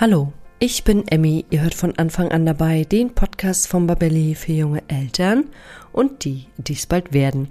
[0.00, 1.44] Hallo, ich bin Emmy.
[1.50, 5.44] Ihr hört von Anfang an dabei den Podcast von Babelli für junge Eltern
[5.92, 7.50] und die, die es bald werden.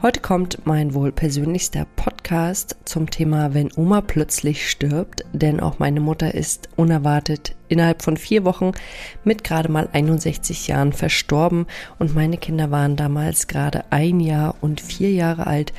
[0.00, 5.98] Heute kommt mein wohl persönlichster Podcast zum Thema, wenn Oma plötzlich stirbt, denn auch meine
[5.98, 8.70] Mutter ist unerwartet innerhalb von vier Wochen
[9.24, 11.66] mit gerade mal 61 Jahren verstorben
[11.98, 15.72] und meine Kinder waren damals gerade ein Jahr und vier Jahre alt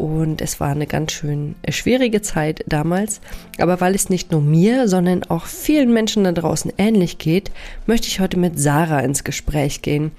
[0.00, 3.20] und es war eine ganz schön äh, schwierige Zeit damals.
[3.58, 7.50] Aber weil es nicht nur mir, sondern auch vielen Menschen da draußen ähnlich geht,
[7.84, 10.12] möchte ich heute mit Sarah ins Gespräch gehen.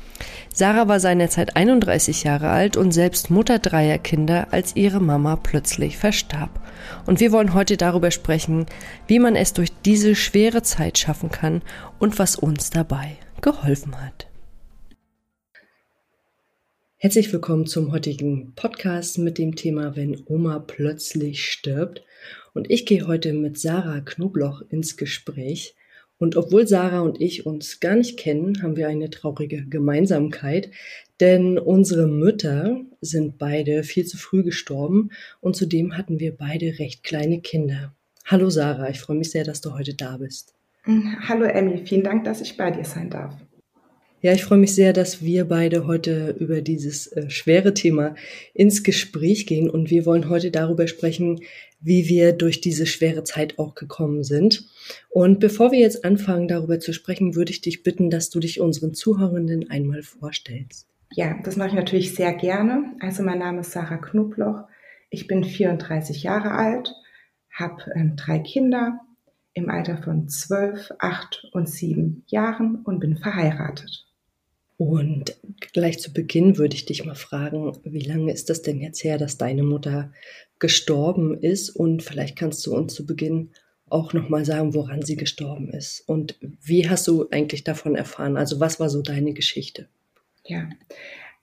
[0.54, 5.98] Sarah war seinerzeit 31 Jahre alt und selbst Mutter dreier Kinder, als ihre Mama plötzlich
[5.98, 6.52] verstarb.
[7.07, 8.68] Und wir wollen heute darüber sprechen,
[9.07, 11.63] wie man es durch diese schwere Zeit schaffen kann
[11.98, 14.30] und was uns dabei geholfen hat.
[17.04, 22.04] Herzlich willkommen zum heutigen Podcast mit dem Thema, wenn Oma plötzlich stirbt.
[22.54, 25.76] Und ich gehe heute mit Sarah Knobloch ins Gespräch.
[26.20, 30.70] Und obwohl Sarah und ich uns gar nicht kennen, haben wir eine traurige Gemeinsamkeit,
[31.20, 37.04] denn unsere Mütter sind beide viel zu früh gestorben und zudem hatten wir beide recht
[37.04, 37.96] kleine Kinder.
[38.27, 40.54] Hallo Sarah, ich freue mich sehr, dass du heute da bist.
[41.27, 43.34] Hallo Emmy, vielen Dank, dass ich bei dir sein darf.
[44.24, 48.14] Ja, ich freue mich sehr, dass wir beide heute über dieses äh, schwere Thema
[48.54, 51.41] ins Gespräch gehen und wir wollen heute darüber sprechen,
[51.80, 54.70] wie wir durch diese schwere Zeit auch gekommen sind.
[55.10, 58.62] Und bevor wir jetzt anfangen, darüber zu sprechen, würde ich dich bitten, dass du dich
[58.62, 60.88] unseren Zuhörenden einmal vorstellst.
[61.14, 62.94] Ja, das mache ich natürlich sehr gerne.
[62.99, 64.66] Also mein Name ist Sarah Knobloch.
[65.09, 66.94] Ich bin 34 Jahre alt,
[67.52, 69.00] habe ähm, drei Kinder
[69.53, 74.06] im Alter von 12, 8 und 7 Jahren und bin verheiratet.
[74.81, 75.38] Und
[75.74, 79.19] gleich zu Beginn würde ich dich mal fragen, wie lange ist das denn jetzt her,
[79.19, 80.12] dass deine Mutter
[80.57, 81.69] gestorben ist?
[81.69, 83.52] Und vielleicht kannst du uns zu Beginn
[83.90, 86.02] auch nochmal sagen, woran sie gestorben ist.
[86.09, 88.38] Und wie hast du eigentlich davon erfahren?
[88.38, 89.88] Also was war so deine Geschichte?
[90.46, 90.68] Ja,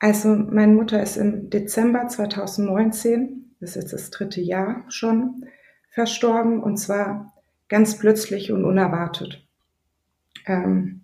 [0.00, 5.46] also meine Mutter ist im Dezember 2019, das ist jetzt das dritte Jahr schon,
[5.92, 7.34] verstorben und zwar
[7.68, 9.46] ganz plötzlich und unerwartet.
[10.44, 11.02] Ähm,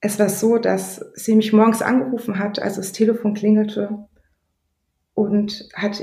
[0.00, 4.06] es war so, dass sie mich morgens angerufen hat, als das Telefon klingelte
[5.14, 6.02] und hat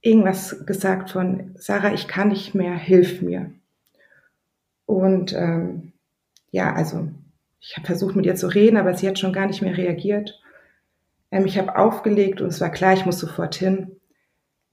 [0.00, 3.52] irgendwas gesagt von, Sarah, ich kann nicht mehr, hilf mir.
[4.86, 5.92] Und ähm,
[6.50, 7.08] ja, also
[7.60, 10.40] ich habe versucht mit ihr zu reden, aber sie hat schon gar nicht mehr reagiert.
[11.30, 13.96] Ähm, ich habe aufgelegt und es war klar, ich muss sofort hin.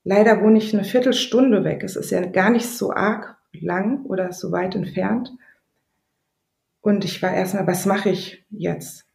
[0.03, 1.83] Leider wohne ich eine Viertelstunde weg.
[1.83, 5.31] Es ist ja gar nicht so arg lang oder so weit entfernt.
[6.81, 9.05] Und ich war erstmal, was mache ich jetzt?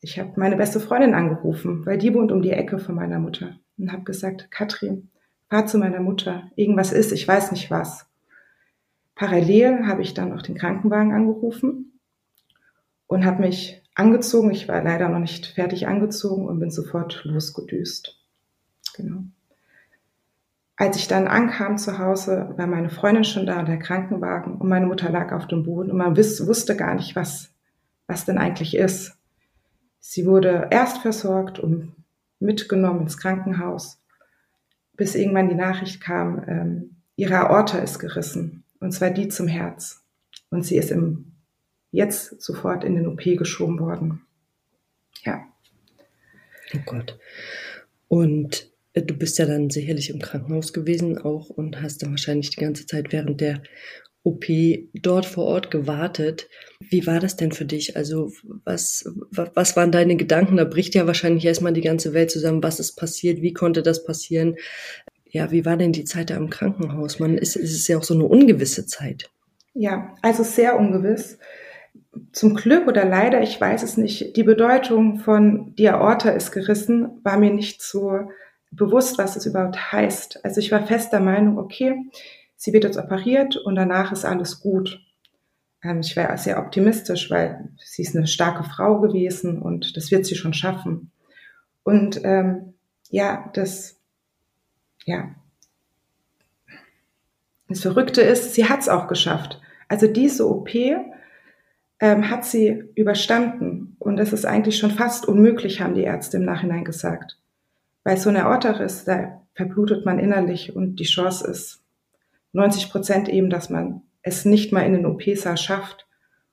[0.00, 3.58] Ich habe meine beste Freundin angerufen, weil die wohnt um die Ecke von meiner Mutter
[3.78, 5.10] und habe gesagt, Katrin,
[5.48, 8.06] fahr zu meiner Mutter, irgendwas ist, ich weiß nicht was.
[9.14, 12.00] Parallel habe ich dann auch den Krankenwagen angerufen
[13.06, 14.50] und habe mich angezogen.
[14.50, 18.18] Ich war leider noch nicht fertig angezogen und bin sofort losgedüst.
[18.94, 19.24] Genau.
[20.80, 24.86] Als ich dann ankam zu Hause, war meine Freundin schon da, der Krankenwagen und meine
[24.86, 27.50] Mutter lag auf dem Boden und man wusste gar nicht, was,
[28.06, 29.12] was denn eigentlich ist.
[29.98, 31.94] Sie wurde erst versorgt und
[32.38, 34.02] mitgenommen ins Krankenhaus,
[34.96, 40.02] bis irgendwann die Nachricht kam, ähm, ihre Aorta ist gerissen, und zwar die zum Herz.
[40.48, 41.32] Und sie ist im,
[41.90, 44.22] jetzt sofort in den OP geschoben worden.
[45.24, 45.44] Ja.
[46.74, 47.18] Oh Gott.
[48.08, 52.60] Und du bist ja dann sicherlich im Krankenhaus gewesen auch und hast dann wahrscheinlich die
[52.60, 53.62] ganze Zeit während der
[54.22, 54.44] OP
[54.94, 56.48] dort vor Ort gewartet.
[56.80, 57.96] Wie war das denn für dich?
[57.96, 58.30] Also
[58.64, 60.56] was, was waren deine Gedanken?
[60.56, 62.62] Da bricht ja wahrscheinlich erstmal die ganze Welt zusammen.
[62.62, 63.40] Was ist passiert?
[63.40, 64.56] Wie konnte das passieren?
[65.24, 67.18] Ja, wie war denn die Zeit da im Krankenhaus?
[67.18, 69.30] Man ist, es ist ja auch so eine ungewisse Zeit.
[69.72, 71.38] Ja, also sehr ungewiss.
[72.32, 77.20] Zum Glück oder leider, ich weiß es nicht, die Bedeutung von die Aorta ist gerissen,
[77.22, 78.28] war mir nicht so
[78.70, 80.44] bewusst, was es überhaupt heißt.
[80.44, 81.96] Also ich war fest der Meinung, okay,
[82.56, 85.00] sie wird jetzt operiert und danach ist alles gut.
[85.82, 90.26] Ähm, ich war sehr optimistisch, weil sie ist eine starke Frau gewesen und das wird
[90.26, 91.10] sie schon schaffen.
[91.82, 92.74] Und ähm,
[93.10, 93.98] ja, das,
[95.04, 95.34] ja,
[97.68, 99.60] das Verrückte ist, sie hat es auch geschafft.
[99.88, 105.94] Also diese OP ähm, hat sie überstanden und das ist eigentlich schon fast unmöglich, haben
[105.94, 107.38] die Ärzte im Nachhinein gesagt.
[108.02, 111.82] Bei so einer Aortariss, da verblutet man innerlich und die Chance ist
[112.52, 116.06] 90 Prozent eben, dass man es nicht mal in den OP-Saal schafft.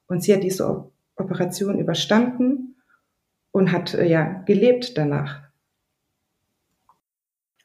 [0.08, 2.76] Und sie hat diese Operation überstanden
[3.52, 5.42] und hat äh, ja gelebt danach.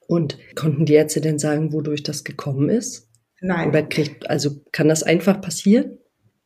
[0.06, 3.08] Und konnten die Ärzte denn sagen, wodurch das gekommen ist?
[3.40, 3.68] Nein.
[3.68, 5.98] Oder kriegt, also kann das einfach passieren?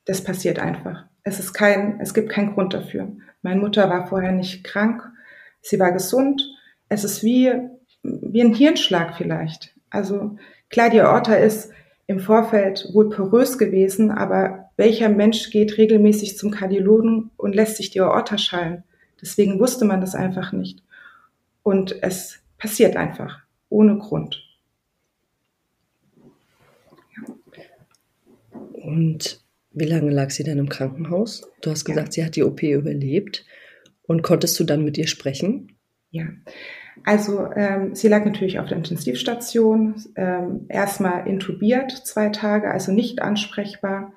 [0.06, 1.04] das passiert einfach.
[1.22, 3.12] Es ist kein, es gibt keinen Grund dafür.
[3.42, 5.02] Meine Mutter war vorher nicht krank,
[5.60, 6.42] sie war gesund.
[6.88, 7.52] Es ist wie,
[8.02, 9.74] wie ein Hirnschlag vielleicht.
[9.90, 10.36] Also
[10.68, 11.70] klar, die Aorta ist
[12.06, 17.90] im Vorfeld wohl porös gewesen, aber welcher Mensch geht regelmäßig zum Kardiologen und lässt sich
[17.90, 18.84] die Aorta schallen?
[19.20, 20.82] Deswegen wusste man das einfach nicht.
[21.62, 24.42] Und es passiert einfach, ohne Grund.
[28.72, 29.40] Und
[29.72, 31.50] wie lange lag sie dann im Krankenhaus?
[31.60, 32.12] Du hast gesagt, ja.
[32.12, 33.44] sie hat die OP überlebt.
[34.02, 35.75] Und konntest du dann mit ihr sprechen?
[36.16, 36.24] Ja,
[37.04, 43.20] also ähm, sie lag natürlich auf der Intensivstation, ähm, erstmal intubiert zwei Tage, also nicht
[43.20, 44.14] ansprechbar.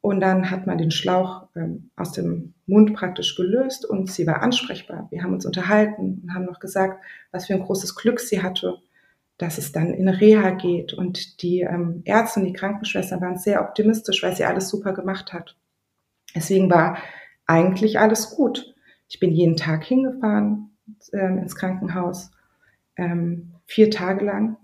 [0.00, 4.42] Und dann hat man den Schlauch ähm, aus dem Mund praktisch gelöst und sie war
[4.42, 5.06] ansprechbar.
[5.10, 8.78] Wir haben uns unterhalten und haben noch gesagt, was für ein großes Glück sie hatte,
[9.38, 10.94] dass es dann in Reha geht.
[10.94, 15.32] Und die ähm, Ärzte und die Krankenschwestern waren sehr optimistisch, weil sie alles super gemacht
[15.32, 15.56] hat.
[16.34, 16.98] Deswegen war
[17.46, 18.74] eigentlich alles gut.
[19.08, 20.68] Ich bin jeden Tag hingefahren
[21.12, 22.30] ähm, ins Krankenhaus,
[22.96, 24.56] ähm, vier Tage lang.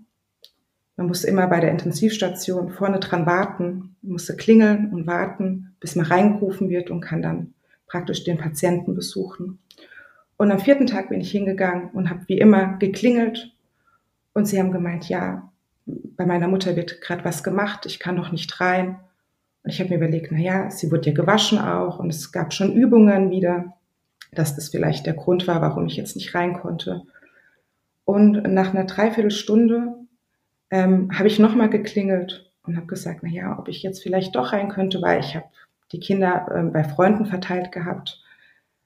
[0.97, 5.95] Man musste immer bei der Intensivstation vorne dran warten, man musste klingeln und warten, bis
[5.95, 7.53] man reingerufen wird und kann dann
[7.87, 9.59] praktisch den Patienten besuchen.
[10.37, 13.53] Und am vierten Tag bin ich hingegangen und habe wie immer geklingelt
[14.33, 15.51] und sie haben gemeint, ja,
[15.85, 18.99] bei meiner Mutter wird gerade was gemacht, ich kann noch nicht rein.
[19.63, 22.53] Und ich habe mir überlegt, na ja, sie wurde ja gewaschen auch und es gab
[22.53, 23.73] schon Übungen wieder,
[24.37, 27.03] dass das vielleicht der Grund war, warum ich jetzt nicht rein konnte.
[28.05, 29.95] Und nach einer Dreiviertelstunde
[30.69, 34.53] ähm, habe ich nochmal geklingelt und habe gesagt, na ja, ob ich jetzt vielleicht doch
[34.53, 35.45] rein könnte, weil ich habe
[35.91, 38.21] die Kinder ähm, bei Freunden verteilt gehabt,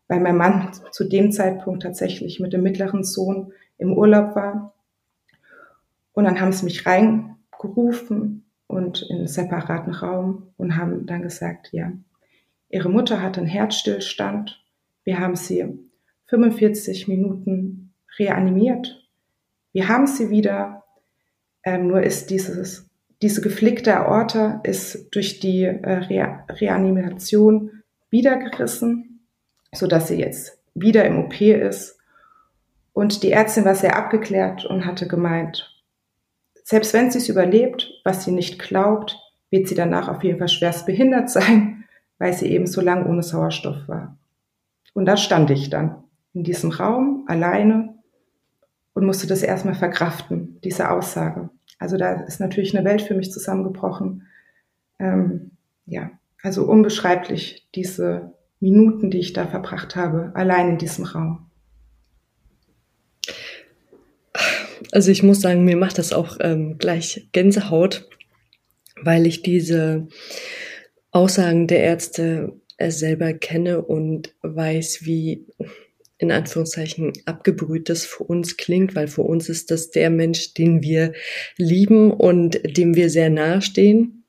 [0.07, 4.73] weil mein Mann zu dem Zeitpunkt tatsächlich mit dem mittleren Sohn im Urlaub war.
[6.13, 11.69] Und dann haben sie mich reingerufen und in einen separaten Raum und haben dann gesagt,
[11.71, 11.91] ja,
[12.69, 14.63] ihre Mutter hat einen Herzstillstand.
[15.09, 15.65] Wir haben sie
[16.27, 19.09] 45 Minuten reanimiert.
[19.71, 20.83] Wir haben sie wieder
[21.63, 22.87] ähm, nur ist dieses,
[23.19, 29.25] diese geflickte Aorta ist durch die äh, Re Reanimation wiedergerissen,
[29.73, 31.97] so dass sie jetzt wieder im OP ist.
[32.93, 35.75] Und die Ärztin war sehr abgeklärt und hatte gemeint,
[36.63, 39.17] selbst wenn sie es überlebt, was sie nicht glaubt,
[39.49, 41.85] wird sie danach auf jeden Fall schwerst behindert sein,
[42.19, 44.15] weil sie eben so lange ohne Sauerstoff war.
[44.93, 46.03] Und da stand ich dann
[46.33, 47.95] in diesem Raum alleine
[48.93, 51.49] und musste das erstmal verkraften, diese Aussage.
[51.77, 54.27] Also da ist natürlich eine Welt für mich zusammengebrochen.
[54.99, 55.51] Ähm,
[55.85, 56.11] ja,
[56.43, 61.49] also unbeschreiblich diese Minuten, die ich da verbracht habe, allein in diesem Raum.
[64.91, 68.09] Also ich muss sagen, mir macht das auch ähm, gleich Gänsehaut,
[69.01, 70.07] weil ich diese
[71.11, 75.45] Aussagen der Ärzte selber kenne und weiß, wie
[76.17, 80.83] in Anführungszeichen abgebrüht das für uns klingt, weil für uns ist das der Mensch, den
[80.83, 81.13] wir
[81.57, 84.25] lieben und dem wir sehr nahe stehen.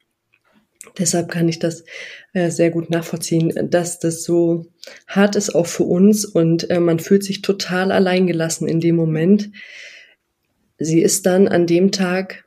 [0.99, 1.85] Deshalb kann ich das
[2.33, 4.67] äh, sehr gut nachvollziehen, dass das so
[5.07, 9.51] hart ist auch für uns und äh, man fühlt sich total alleingelassen in dem Moment.
[10.79, 12.45] Sie ist dann an dem Tag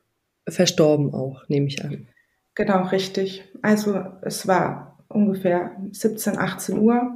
[0.48, 2.08] verstorben auch, nehme ich an.
[2.56, 3.44] Genau, richtig.
[3.62, 7.14] Also es war ungefähr 17, 18 Uhr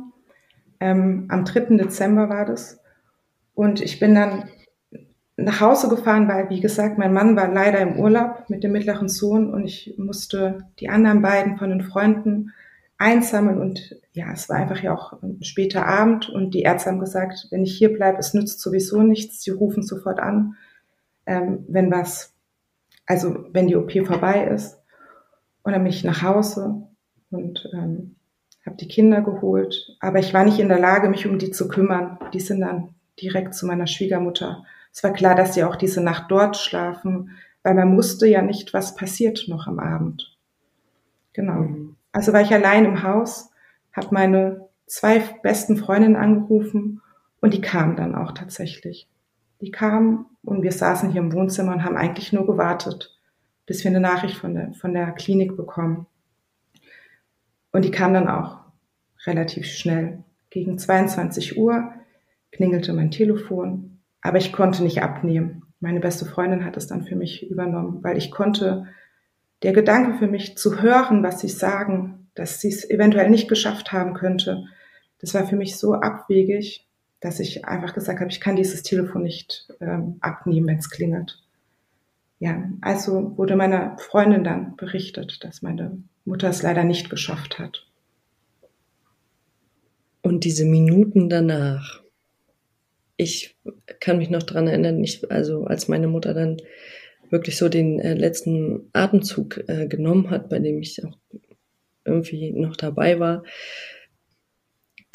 [0.80, 1.78] ähm, am 3.
[1.78, 2.80] Dezember war das.
[3.54, 4.50] Und ich bin dann
[5.36, 9.08] nach Hause gefahren, weil, wie gesagt, mein Mann war leider im Urlaub mit dem mittleren
[9.08, 12.54] Sohn und ich musste die anderen beiden von den Freunden
[12.98, 17.00] einsammeln und ja, es war einfach ja auch ein später Abend und die Ärzte haben
[17.00, 20.56] gesagt, wenn ich hier bleibe, es nützt sowieso nichts, sie rufen sofort an,
[21.28, 22.34] ähm, wenn was,
[23.06, 24.82] also wenn die OP vorbei ist.
[25.62, 26.87] Und dann bin ich nach Hause
[27.32, 28.16] und ähm,
[28.66, 31.68] habe die Kinder geholt, aber ich war nicht in der Lage, mich um die zu
[31.68, 32.20] kümmern.
[32.34, 32.90] Die sind dann
[33.22, 34.66] direkt zu meiner Schwiegermutter.
[34.94, 37.32] Es war klar, dass sie auch diese Nacht dort schlafen,
[37.64, 40.38] weil man wusste ja nicht, was passiert noch am Abend.
[41.34, 41.62] Genau.
[41.62, 41.96] Mhm.
[42.12, 43.52] Also war ich allein im Haus,
[43.94, 47.02] habe meine zwei besten Freundinnen angerufen
[47.42, 49.08] und die kamen dann auch tatsächlich.
[49.62, 53.18] Die kamen und wir saßen hier im Wohnzimmer und haben eigentlich nur gewartet,
[53.66, 56.08] bis wir eine Nachricht von der, von der Klinik bekommen.
[57.72, 58.60] Und die kam dann auch
[59.26, 60.24] relativ schnell.
[60.50, 61.92] Gegen 22 Uhr
[62.52, 65.64] klingelte mein Telefon, aber ich konnte nicht abnehmen.
[65.80, 68.88] Meine beste Freundin hat es dann für mich übernommen, weil ich konnte
[69.64, 73.92] der Gedanke für mich zu hören, was sie sagen, dass sie es eventuell nicht geschafft
[73.92, 74.66] haben könnte,
[75.20, 76.88] das war für mich so abwegig,
[77.20, 81.42] dass ich einfach gesagt habe, ich kann dieses Telefon nicht ähm, abnehmen, wenn es klingelt.
[82.40, 87.88] Ja, also wurde meiner Freundin dann berichtet, dass meine Mutter es leider nicht geschafft hat.
[90.22, 92.04] Und diese Minuten danach,
[93.16, 93.56] ich
[94.00, 96.58] kann mich noch dran erinnern, ich, also als meine Mutter dann
[97.30, 101.18] wirklich so den äh, letzten Atemzug äh, genommen hat, bei dem ich auch
[102.06, 103.44] irgendwie noch dabei war,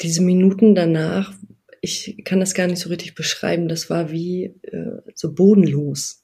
[0.01, 1.33] diese Minuten danach,
[1.81, 6.22] ich kann das gar nicht so richtig beschreiben, das war wie äh, so bodenlos.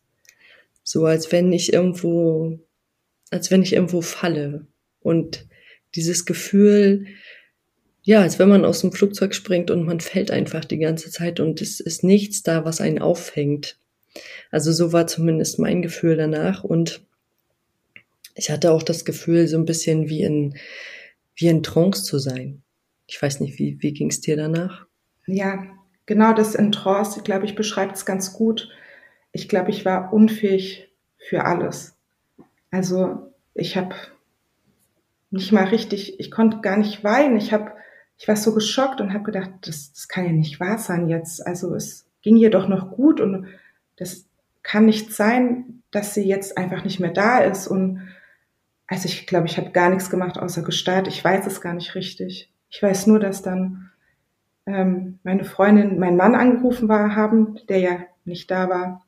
[0.91, 2.58] So als wenn ich irgendwo,
[3.29, 4.65] als wenn ich irgendwo falle.
[5.01, 5.48] Und
[5.93, 7.05] dieses Gefühl,
[8.01, 11.39] ja, als wenn man aus dem Flugzeug springt und man fällt einfach die ganze Zeit
[11.39, 13.77] und es ist nichts da, was einen auffängt.
[14.50, 17.05] Also so war zumindest mein Gefühl danach und
[18.34, 20.58] ich hatte auch das Gefühl, so ein bisschen wie in,
[21.36, 22.63] wie in Trance zu sein.
[23.05, 24.88] Ich weiß nicht, wie, wie ging es dir danach?
[25.27, 25.67] Ja,
[26.08, 28.69] genau das in Trance, glaube, ich beschreibe es ganz gut.
[29.31, 31.95] Ich glaube, ich war unfähig für alles.
[32.71, 33.95] Also ich habe
[35.31, 37.38] nicht mal richtig, ich konnte gar nicht weinen.
[37.38, 37.71] Ich habe,
[38.17, 41.45] ich war so geschockt und habe gedacht, das, das kann ja nicht wahr sein jetzt.
[41.45, 43.48] Also es ging ihr doch noch gut und
[43.98, 44.25] das
[44.63, 47.67] kann nicht sein, dass sie jetzt einfach nicht mehr da ist.
[47.67, 48.07] Und
[48.88, 51.07] also ich glaube, ich habe gar nichts gemacht außer gestarrt.
[51.07, 52.51] Ich weiß es gar nicht richtig.
[52.69, 53.91] Ich weiß nur, dass dann
[54.65, 59.05] ähm, meine Freundin, mein Mann angerufen war, haben, der ja nicht da war.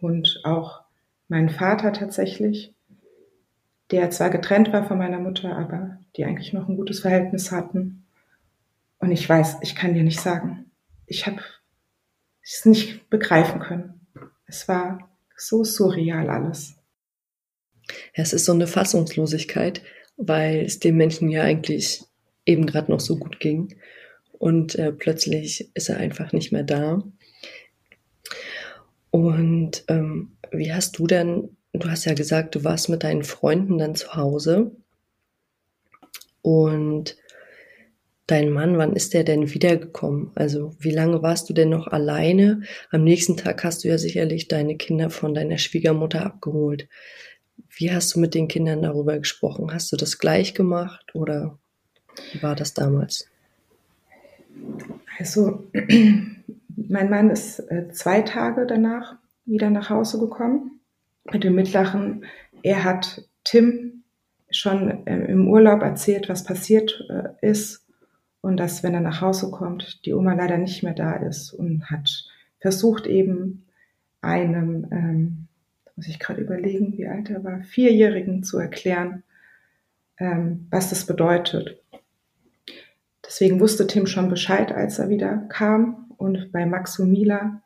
[0.00, 0.82] Und auch
[1.28, 2.74] mein Vater tatsächlich,
[3.90, 8.04] der zwar getrennt war von meiner Mutter, aber die eigentlich noch ein gutes Verhältnis hatten.
[8.98, 10.70] Und ich weiß, ich kann dir nicht sagen.
[11.06, 11.40] Ich habe
[12.42, 14.06] es nicht begreifen können.
[14.46, 16.74] Es war so surreal alles.
[18.12, 19.82] Es ist so eine Fassungslosigkeit,
[20.16, 22.04] weil es dem Menschen ja eigentlich
[22.44, 23.76] eben gerade noch so gut ging.
[24.32, 27.02] Und äh, plötzlich ist er einfach nicht mehr da.
[29.10, 33.78] Und ähm, wie hast du denn, du hast ja gesagt, du warst mit deinen Freunden
[33.78, 34.72] dann zu Hause.
[36.42, 37.16] Und
[38.26, 40.30] dein Mann, wann ist der denn wiedergekommen?
[40.34, 42.62] Also wie lange warst du denn noch alleine?
[42.90, 46.88] Am nächsten Tag hast du ja sicherlich deine Kinder von deiner Schwiegermutter abgeholt.
[47.68, 49.72] Wie hast du mit den Kindern darüber gesprochen?
[49.72, 51.58] Hast du das gleich gemacht oder
[52.32, 53.28] wie war das damals?
[55.18, 55.64] Also
[56.88, 60.80] mein Mann ist äh, zwei Tage danach wieder nach Hause gekommen
[61.32, 62.24] mit dem Mittleren.
[62.62, 64.04] Er hat Tim
[64.50, 67.86] schon äh, im Urlaub erzählt, was passiert äh, ist
[68.40, 71.90] und dass, wenn er nach Hause kommt, die Oma leider nicht mehr da ist und
[71.90, 72.24] hat
[72.58, 73.64] versucht eben
[74.20, 75.48] einem, ähm,
[75.96, 79.22] muss ich gerade überlegen, wie alt er war, Vierjährigen zu erklären,
[80.18, 81.82] ähm, was das bedeutet.
[83.24, 86.09] Deswegen wusste Tim schon Bescheid, als er wieder kam.
[86.20, 87.62] Und bei Max und Mila,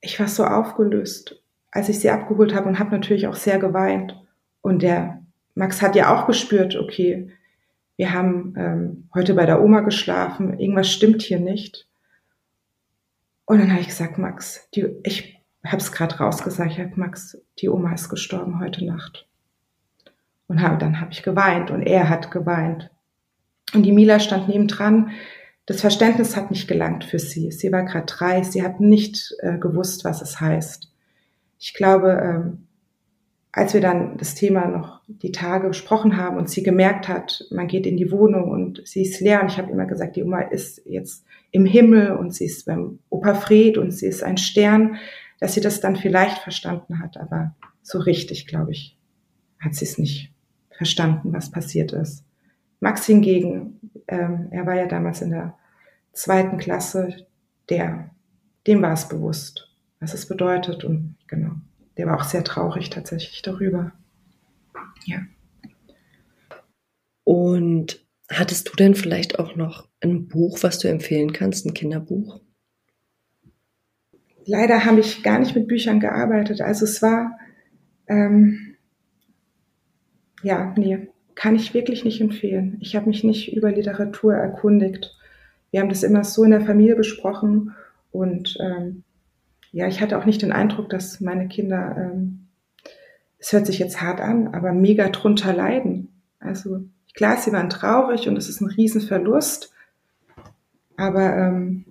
[0.00, 4.18] ich war so aufgelöst, als ich sie abgeholt habe und habe natürlich auch sehr geweint.
[4.62, 5.22] Und der
[5.54, 7.30] Max hat ja auch gespürt, okay,
[7.96, 11.86] wir haben ähm, heute bei der Oma geschlafen, irgendwas stimmt hier nicht.
[13.44, 17.36] Und dann habe ich gesagt, Max, die, ich habe es gerade rausgesagt, ich habe Max,
[17.58, 19.28] die Oma ist gestorben heute Nacht.
[20.46, 22.90] Und hab, dann habe ich geweint und er hat geweint.
[23.74, 25.10] Und die Mila stand nebendran.
[25.72, 27.50] Das Verständnis hat nicht gelangt für sie.
[27.50, 30.92] Sie war gerade drei, sie hat nicht äh, gewusst, was es heißt.
[31.58, 32.66] Ich glaube, ähm,
[33.52, 37.68] als wir dann das Thema noch die Tage besprochen haben und sie gemerkt hat, man
[37.68, 40.40] geht in die Wohnung und sie ist leer und ich habe immer gesagt, die Oma
[40.40, 44.96] ist jetzt im Himmel und sie ist beim Opa Fred und sie ist ein Stern,
[45.40, 48.98] dass sie das dann vielleicht verstanden hat, aber so richtig, glaube ich,
[49.58, 50.34] hat sie es nicht
[50.70, 52.26] verstanden, was passiert ist.
[52.80, 55.54] Max hingegen, ähm, er war ja damals in der
[56.12, 57.26] zweiten Klasse,
[57.68, 58.10] der,
[58.66, 61.52] dem war es bewusst, was es bedeutet und genau
[61.96, 63.92] der war auch sehr traurig tatsächlich darüber.
[65.04, 65.18] Ja.
[67.24, 72.40] Und hattest du denn vielleicht auch noch ein Buch, was du empfehlen kannst, ein Kinderbuch?
[74.44, 76.60] Leider habe ich gar nicht mit Büchern gearbeitet.
[76.60, 77.38] Also es war,
[78.08, 78.76] ähm,
[80.42, 82.78] ja, nee, kann ich wirklich nicht empfehlen.
[82.80, 85.16] Ich habe mich nicht über Literatur erkundigt.
[85.72, 87.74] Wir haben das immer so in der Familie besprochen
[88.12, 89.02] und ähm,
[89.72, 92.46] ja, ich hatte auch nicht den Eindruck, dass meine Kinder, ähm,
[93.38, 96.08] es hört sich jetzt hart an, aber mega drunter leiden.
[96.38, 99.72] Also klar, sie waren traurig und es ist ein Riesenverlust,
[100.96, 101.86] aber ähm,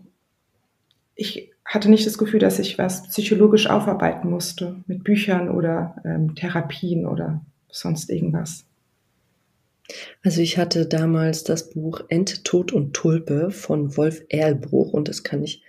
[1.15, 6.35] ich hatte nicht das Gefühl, dass ich was psychologisch aufarbeiten musste mit Büchern oder ähm,
[6.35, 8.65] Therapien oder sonst irgendwas.
[10.23, 15.23] Also ich hatte damals das Buch Ente, Tod und Tulpe von Wolf Erlbruch und das
[15.23, 15.63] kann ich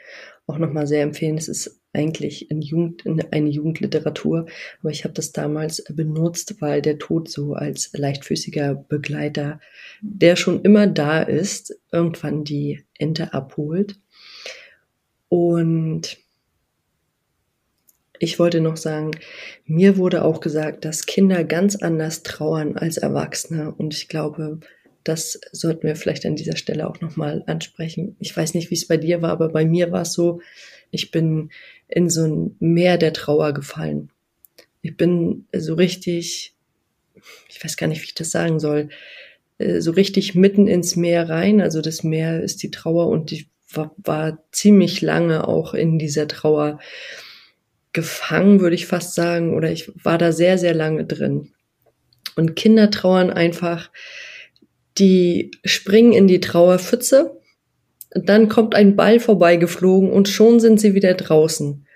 [0.47, 1.39] auch nochmal sehr empfehlen.
[1.39, 4.47] Es ist eigentlich in, Jugend, in eine Jugendliteratur,
[4.81, 9.61] aber ich habe das damals benutzt, weil der Tod so als leichtfüßiger Begleiter,
[10.01, 13.99] der schon immer da ist, irgendwann die Ente abholt.
[15.29, 16.19] Und
[18.23, 19.11] ich wollte noch sagen,
[19.67, 23.75] mir wurde auch gesagt, dass Kinder ganz anders trauern als Erwachsene.
[23.75, 24.61] Und ich glaube,
[25.03, 28.15] das sollten wir vielleicht an dieser Stelle auch nochmal ansprechen.
[28.21, 30.41] Ich weiß nicht, wie es bei dir war, aber bei mir war es so,
[30.93, 31.51] ich bin
[31.89, 34.11] in so ein Meer der Trauer gefallen.
[34.83, 36.55] Ich bin so richtig,
[37.49, 38.91] ich weiß gar nicht, wie ich das sagen soll,
[39.59, 41.61] äh, so richtig mitten ins Meer rein.
[41.61, 46.29] Also das Meer ist die Trauer und ich war, war ziemlich lange auch in dieser
[46.29, 46.79] Trauer
[47.93, 51.53] gefangen, würde ich fast sagen, oder ich war da sehr, sehr lange drin.
[52.37, 53.91] Und Kinder trauern einfach,
[54.99, 57.39] die springen in die Trauerpfütze,
[58.11, 61.87] dann kommt ein Ball vorbeigeflogen und schon sind sie wieder draußen,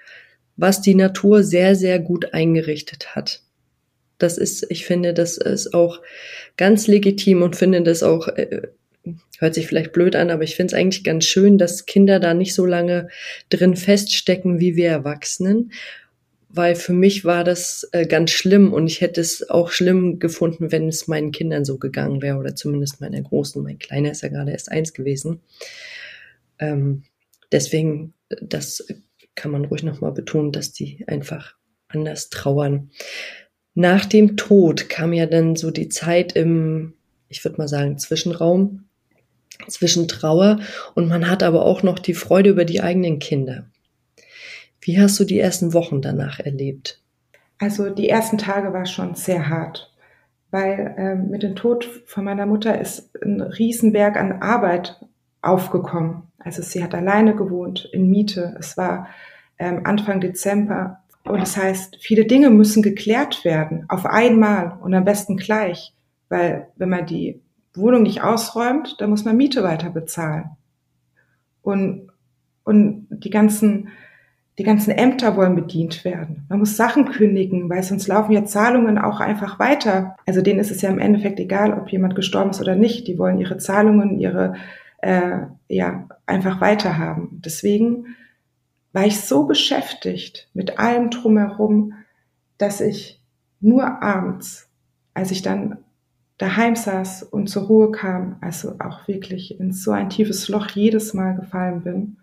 [0.57, 3.43] was die Natur sehr, sehr gut eingerichtet hat.
[4.19, 6.01] Das ist, ich finde, das ist auch
[6.57, 8.63] ganz legitim und finde das auch äh,
[9.39, 12.35] hört sich vielleicht blöd an, aber ich finde es eigentlich ganz schön, dass Kinder da
[12.35, 13.09] nicht so lange
[13.49, 15.73] drin feststecken wie wir Erwachsenen,
[16.49, 20.73] weil für mich war das äh, ganz schlimm und ich hätte es auch schlimm gefunden,
[20.73, 23.63] wenn es meinen Kindern so gegangen wäre oder zumindest meiner Großen.
[23.63, 25.41] Mein Kleiner ist ja gerade erst eins gewesen.
[26.59, 27.03] Ähm,
[27.53, 28.87] deswegen, das
[29.35, 31.55] kann man ruhig nochmal betonen, dass die einfach
[31.89, 32.91] anders trauern.
[33.75, 36.95] Nach dem Tod kam ja dann so die Zeit im,
[37.29, 38.86] ich würde mal sagen, Zwischenraum,
[39.69, 40.61] zwischen Trauer
[40.95, 43.67] und man hat aber auch noch die Freude über die eigenen Kinder.
[44.81, 47.03] Wie hast du die ersten Wochen danach erlebt?
[47.59, 49.93] Also die ersten Tage war schon sehr hart,
[50.51, 55.01] weil äh, mit dem Tod von meiner Mutter ist ein Riesenberg an Arbeit
[55.43, 56.25] aufgekommen.
[56.39, 58.55] Also sie hat alleine gewohnt in Miete.
[58.59, 59.09] Es war
[59.59, 65.05] ähm, Anfang Dezember und das heißt, viele Dinge müssen geklärt werden auf einmal und am
[65.05, 65.93] besten gleich,
[66.29, 67.41] weil wenn man die
[67.77, 70.51] Wohnung nicht ausräumt, dann muss man Miete weiter bezahlen.
[71.63, 72.09] Und,
[72.65, 73.89] und die ganzen,
[74.59, 76.47] die ganzen Ämter wollen bedient werden.
[76.49, 80.17] Man muss Sachen kündigen, weil sonst laufen ja Zahlungen auch einfach weiter.
[80.27, 83.07] Also denen ist es ja im Endeffekt egal, ob jemand gestorben ist oder nicht.
[83.09, 84.55] Die wollen ihre Zahlungen, ihre,
[84.99, 87.41] äh, ja, einfach weiterhaben.
[87.45, 88.07] Deswegen
[88.93, 91.93] war ich so beschäftigt mit allem drumherum,
[92.57, 93.21] dass ich
[93.61, 94.71] nur abends,
[95.13, 95.79] als ich dann
[96.39, 101.15] daheim saß und zur Ruhe kam, also auch wirklich in so ein tiefes Loch jedes
[101.15, 102.17] Mal gefallen bin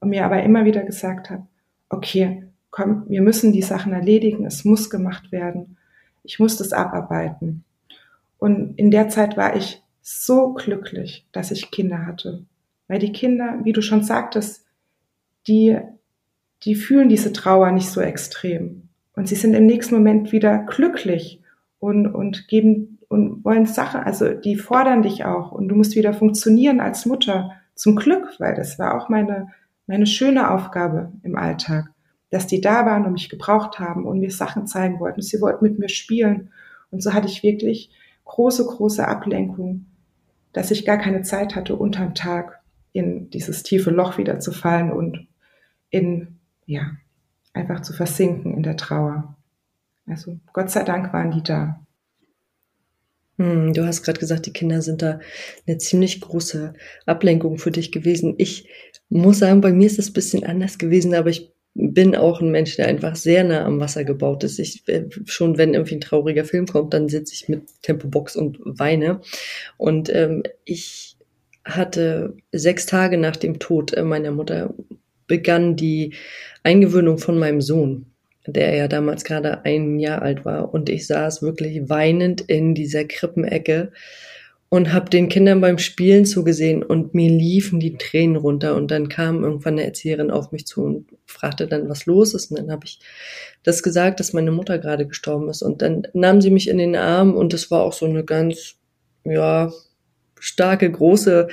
[0.00, 1.46] und mir aber immer wieder gesagt habe,
[1.88, 5.76] okay, komm, wir müssen die Sachen erledigen, es muss gemacht werden,
[6.24, 7.64] ich muss das abarbeiten.
[8.38, 12.44] Und in der Zeit war ich so glücklich, dass ich Kinder hatte,
[12.88, 14.66] weil die Kinder, wie du schon sagtest,
[15.46, 15.78] die,
[16.64, 21.40] die fühlen diese Trauer nicht so extrem und sie sind im nächsten Moment wieder glücklich
[21.78, 26.12] und, und geben und wollen Sachen, also die fordern dich auch und du musst wieder
[26.12, 27.52] funktionieren als Mutter.
[27.76, 29.52] Zum Glück, weil das war auch meine,
[29.86, 31.92] meine schöne Aufgabe im Alltag,
[32.30, 35.22] dass die da waren und mich gebraucht haben und mir Sachen zeigen wollten.
[35.22, 36.50] Sie wollten mit mir spielen.
[36.90, 37.90] Und so hatte ich wirklich
[38.24, 39.86] große, große Ablenkung,
[40.52, 44.90] dass ich gar keine Zeit hatte, unterm Tag in dieses tiefe Loch wieder zu fallen
[44.90, 45.28] und
[45.90, 46.90] in, ja,
[47.52, 49.36] einfach zu versinken in der Trauer.
[50.08, 51.78] Also Gott sei Dank waren die da.
[53.38, 55.20] Hm, du hast gerade gesagt, die Kinder sind da
[55.66, 56.74] eine ziemlich große
[57.06, 58.34] Ablenkung für dich gewesen.
[58.38, 58.68] Ich
[59.08, 62.52] muss sagen, bei mir ist es ein bisschen anders gewesen, aber ich bin auch ein
[62.52, 64.60] Mensch, der einfach sehr nah am Wasser gebaut ist.
[64.60, 68.58] Ich äh, schon, wenn irgendwie ein trauriger Film kommt, dann sitze ich mit Tempobox und
[68.64, 69.20] weine.
[69.76, 71.16] Und ähm, ich
[71.64, 74.72] hatte sechs Tage nach dem Tod äh, meiner Mutter
[75.26, 76.14] begann die
[76.62, 78.13] Eingewöhnung von meinem Sohn
[78.46, 80.72] der ja damals gerade ein Jahr alt war.
[80.72, 83.92] Und ich saß wirklich weinend in dieser Krippenecke
[84.68, 88.74] und habe den Kindern beim Spielen zugesehen und mir liefen die Tränen runter.
[88.74, 92.50] Und dann kam irgendwann eine Erzieherin auf mich zu und fragte dann, was los ist.
[92.50, 92.98] Und dann habe ich
[93.62, 95.62] das gesagt, dass meine Mutter gerade gestorben ist.
[95.62, 98.74] Und dann nahm sie mich in den Arm und es war auch so eine ganz,
[99.24, 99.72] ja,
[100.44, 101.48] starke, große,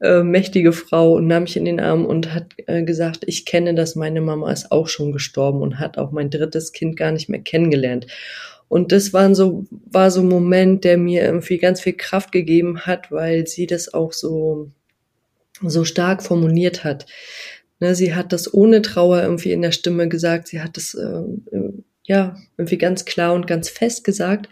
[0.00, 3.74] äh, mächtige Frau und nahm mich in den Arm und hat äh, gesagt, ich kenne
[3.74, 7.30] das, meine Mama ist auch schon gestorben und hat auch mein drittes Kind gar nicht
[7.30, 8.06] mehr kennengelernt.
[8.68, 12.80] Und das war so, war so ein Moment, der mir irgendwie ganz viel Kraft gegeben
[12.80, 14.70] hat, weil sie das auch so,
[15.62, 17.06] so stark formuliert hat.
[17.80, 20.48] Ne, sie hat das ohne Trauer irgendwie in der Stimme gesagt.
[20.48, 21.22] Sie hat das, äh,
[22.02, 24.50] ja, irgendwie ganz klar und ganz fest gesagt.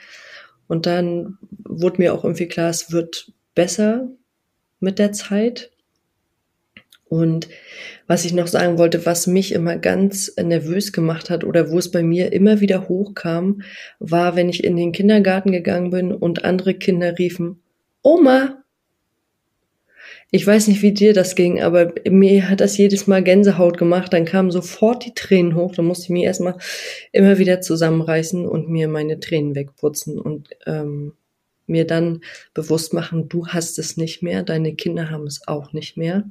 [0.66, 4.08] Und dann wurde mir auch irgendwie klar, es wird besser
[4.80, 5.70] mit der Zeit.
[7.08, 7.48] Und
[8.06, 11.90] was ich noch sagen wollte, was mich immer ganz nervös gemacht hat oder wo es
[11.90, 13.62] bei mir immer wieder hochkam,
[13.98, 17.60] war, wenn ich in den Kindergarten gegangen bin und andere Kinder riefen,
[18.02, 18.62] Oma!
[20.34, 24.14] Ich weiß nicht, wie dir das ging, aber mir hat das jedes Mal Gänsehaut gemacht.
[24.14, 25.74] Dann kamen sofort die Tränen hoch.
[25.74, 26.56] Da musste ich mich erstmal
[27.12, 30.18] immer wieder zusammenreißen und mir meine Tränen wegputzen.
[30.18, 31.12] Und ähm,
[31.72, 32.20] mir dann
[32.54, 36.30] bewusst machen, du hast es nicht mehr, deine Kinder haben es auch nicht mehr.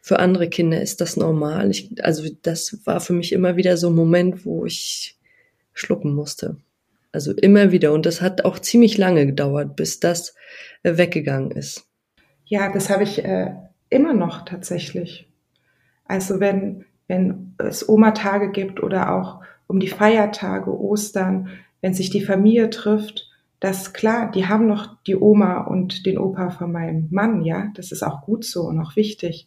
[0.00, 1.70] Für andere Kinder ist das normal.
[1.70, 5.18] Ich, also das war für mich immer wieder so ein Moment, wo ich
[5.74, 6.56] schlucken musste.
[7.12, 7.92] Also immer wieder.
[7.92, 10.34] Und das hat auch ziemlich lange gedauert, bis das
[10.82, 11.86] äh, weggegangen ist.
[12.46, 13.52] Ja, das habe ich äh,
[13.90, 15.28] immer noch tatsächlich.
[16.04, 21.48] Also wenn, wenn es Oma-Tage gibt oder auch um die Feiertage, Ostern,
[21.80, 23.29] wenn sich die Familie trifft,
[23.60, 27.92] dass klar, die haben noch die Oma und den Opa von meinem Mann, ja, das
[27.92, 29.46] ist auch gut so und auch wichtig.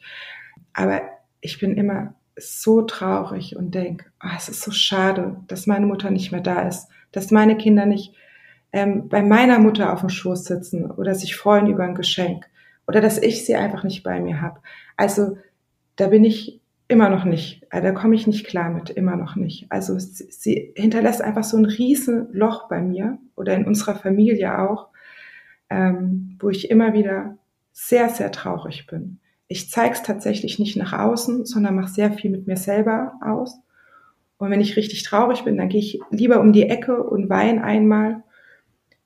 [0.73, 1.01] Aber
[1.41, 6.11] ich bin immer so traurig und denke, oh, es ist so schade, dass meine Mutter
[6.11, 8.13] nicht mehr da ist, dass meine Kinder nicht
[8.71, 12.45] ähm, bei meiner Mutter auf dem Schoß sitzen oder sich freuen über ein Geschenk
[12.87, 14.59] oder dass ich sie einfach nicht bei mir habe.
[14.95, 15.37] Also
[15.95, 16.61] da bin ich
[16.93, 17.65] Immer noch nicht.
[17.71, 19.65] Äh, da komme ich nicht klar mit, immer noch nicht.
[19.69, 24.59] Also sie, sie hinterlässt einfach so ein riesen Loch bei mir oder in unserer Familie
[24.59, 24.89] auch,
[25.69, 27.37] ähm, wo ich immer wieder
[27.71, 29.19] sehr, sehr traurig bin.
[29.47, 33.59] Ich zeige es tatsächlich nicht nach außen, sondern mache sehr viel mit mir selber aus.
[34.37, 37.63] Und wenn ich richtig traurig bin, dann gehe ich lieber um die Ecke und weine
[37.63, 38.23] einmal,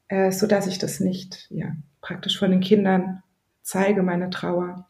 [0.07, 3.23] äh, so dass ich das nicht ja, praktisch von den Kindern
[3.61, 4.87] zeige, meine Trauer.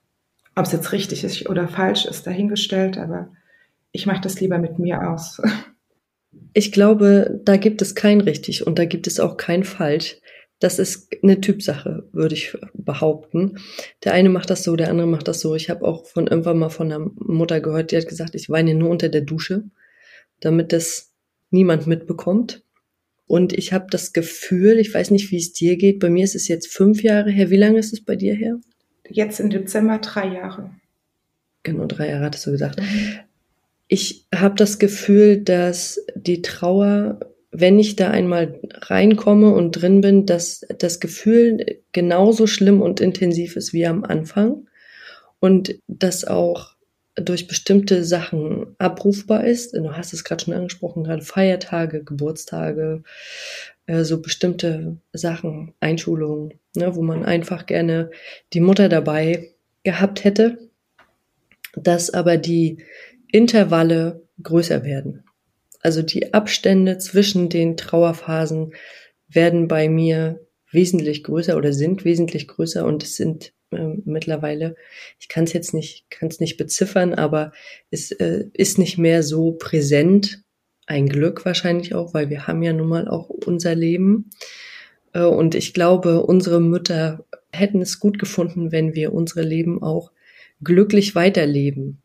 [0.56, 3.30] Ob es jetzt richtig ist oder falsch ist, dahingestellt, aber
[3.91, 5.41] ich mache das lieber mit mir aus.
[6.54, 10.17] Ich glaube, da gibt es kein richtig und da gibt es auch kein falsch.
[10.60, 13.60] Das ist eine Typsache, würde ich behaupten.
[14.04, 15.54] Der eine macht das so, der andere macht das so.
[15.54, 18.73] Ich habe auch von irgendwann mal von einer Mutter gehört, die hat gesagt, ich weine
[18.73, 19.65] nur unter der Dusche,
[20.39, 21.13] damit das
[21.52, 22.63] niemand mitbekommt.
[23.28, 26.00] Und ich habe das Gefühl, ich weiß nicht, wie es dir geht.
[26.00, 27.50] Bei mir ist es jetzt fünf Jahre her.
[27.50, 28.60] Wie lange ist es bei dir her?
[29.10, 30.71] jetzt im Dezember drei Jahre.
[31.63, 32.80] Genau, drei Jahre hattest du gesagt.
[32.80, 33.19] Mhm.
[33.88, 37.19] Ich habe das Gefühl, dass die Trauer,
[37.52, 43.56] wenn ich da einmal reinkomme und drin bin, dass das Gefühl genauso schlimm und intensiv
[43.56, 44.67] ist wie am Anfang
[45.39, 46.76] und dass auch
[47.15, 49.73] durch bestimmte Sachen abrufbar ist.
[49.73, 53.04] Du hast es gerade schon angesprochen, gerade Feiertage, Geburtstage,
[53.88, 58.12] äh, so bestimmte Sachen, Einschulungen, ne, wo man einfach gerne
[58.54, 59.50] die Mutter dabei
[59.84, 60.60] gehabt hätte,
[61.76, 62.84] dass aber die
[63.32, 65.24] Intervalle größer werden.
[65.82, 68.74] Also die Abstände zwischen den Trauerphasen
[69.28, 74.76] werden bei mir wesentlich größer oder sind wesentlich größer und es sind äh, mittlerweile,
[75.20, 77.52] ich kann es jetzt nicht, kann es nicht beziffern, aber
[77.90, 80.44] es äh, ist nicht mehr so präsent
[80.86, 84.30] ein Glück wahrscheinlich auch, weil wir haben ja nun mal auch unser Leben.
[85.13, 90.12] Äh, und ich glaube, unsere Mütter hätten es gut gefunden, wenn wir unsere Leben auch
[90.63, 92.02] glücklich weiterleben.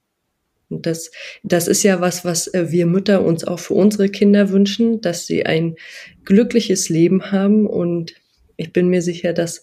[0.73, 1.11] Und das,
[1.43, 5.27] das ist ja was, was äh, wir Mütter uns auch für unsere Kinder wünschen, dass
[5.27, 5.77] sie ein
[6.25, 7.67] glückliches Leben haben.
[7.67, 8.15] Und
[8.57, 9.63] ich bin mir sicher, dass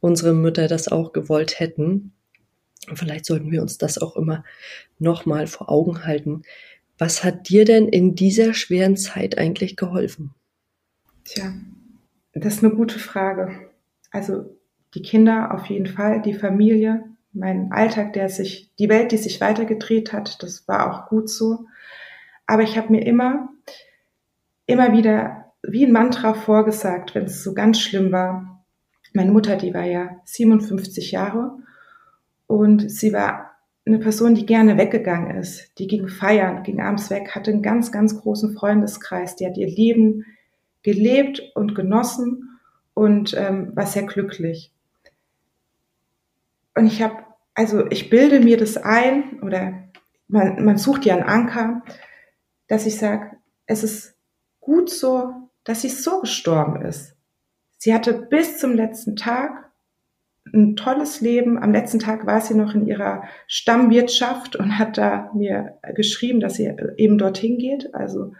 [0.00, 2.12] unsere Mütter das auch gewollt hätten.
[2.88, 4.44] Und vielleicht sollten wir uns das auch immer
[4.98, 6.42] nochmal vor Augen halten,
[6.98, 10.34] was hat dir denn in dieser schweren Zeit eigentlich geholfen?
[11.24, 11.52] Tja,
[12.32, 13.70] das ist eine gute Frage.
[14.10, 14.56] Also
[14.94, 19.40] die Kinder auf jeden Fall, die Familie, mein Alltag, der sich, die Welt, die sich
[19.40, 21.66] weitergedreht hat, das war auch gut so.
[22.46, 23.48] Aber ich habe mir immer,
[24.66, 28.64] immer wieder wie ein Mantra vorgesagt, wenn es so ganz schlimm war.
[29.14, 31.58] Meine Mutter, die war ja 57 Jahre
[32.46, 33.52] und sie war
[33.84, 37.90] eine Person, die gerne weggegangen ist, die ging feiern, ging abends weg, hatte einen ganz,
[37.90, 40.24] ganz großen Freundeskreis, die hat ihr Leben
[40.82, 42.60] gelebt und genossen
[42.94, 44.72] und ähm, war sehr glücklich.
[46.74, 49.84] Und ich habe, also ich bilde mir das ein oder
[50.28, 51.82] man, man sucht ja einen Anker,
[52.68, 54.16] dass ich sage, es ist
[54.60, 55.32] gut so,
[55.64, 57.16] dass sie so gestorben ist.
[57.78, 59.72] Sie hatte bis zum letzten Tag
[60.52, 61.58] ein tolles Leben.
[61.58, 66.54] Am letzten Tag war sie noch in ihrer Stammwirtschaft und hat da mir geschrieben, dass
[66.54, 67.94] sie eben dorthin geht.
[67.94, 68.34] Also,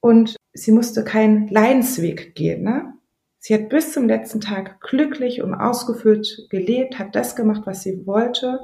[0.00, 2.94] und sie musste keinen Leidensweg gehen, ne?
[3.40, 8.06] Sie hat bis zum letzten Tag glücklich und ausgefüllt gelebt, hat das gemacht, was sie
[8.06, 8.60] wollte.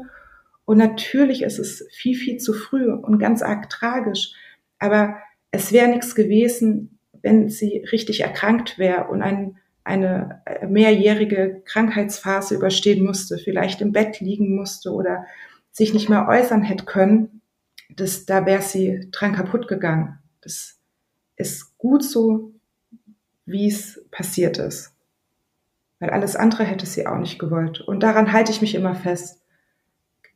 [0.66, 4.32] Und natürlich ist es viel, viel zu früh und ganz arg tragisch.
[4.78, 5.16] Aber
[5.50, 12.56] es wäre nichts gewesen, wenn sie richtig erkrankt wäre und einen eine äh, mehrjährige Krankheitsphase
[12.56, 15.24] überstehen musste, vielleicht im Bett liegen musste oder
[15.70, 17.40] sich nicht mehr äußern hätte können,
[17.94, 20.18] das, da wäre sie dran kaputt gegangen.
[20.40, 20.80] Das
[21.36, 22.52] ist gut so,
[23.46, 24.92] wie es passiert ist.
[25.98, 27.80] Weil alles andere hätte sie auch nicht gewollt.
[27.80, 29.40] Und daran halte ich mich immer fest.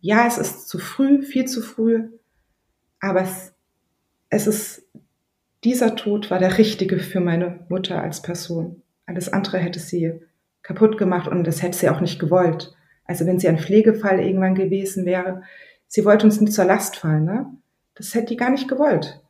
[0.01, 2.09] Ja, es ist zu früh, viel zu früh,
[3.01, 3.53] aber es,
[4.31, 4.87] es ist,
[5.63, 8.83] dieser Tod war der richtige für meine Mutter als Person.
[9.05, 10.21] Alles andere hätte sie
[10.63, 12.75] kaputt gemacht und das hätte sie auch nicht gewollt.
[13.05, 15.43] Also wenn sie ein Pflegefall irgendwann gewesen wäre,
[15.87, 17.47] sie wollte uns nicht zur Last fallen, ne?
[17.95, 19.21] Das hätte die gar nicht gewollt.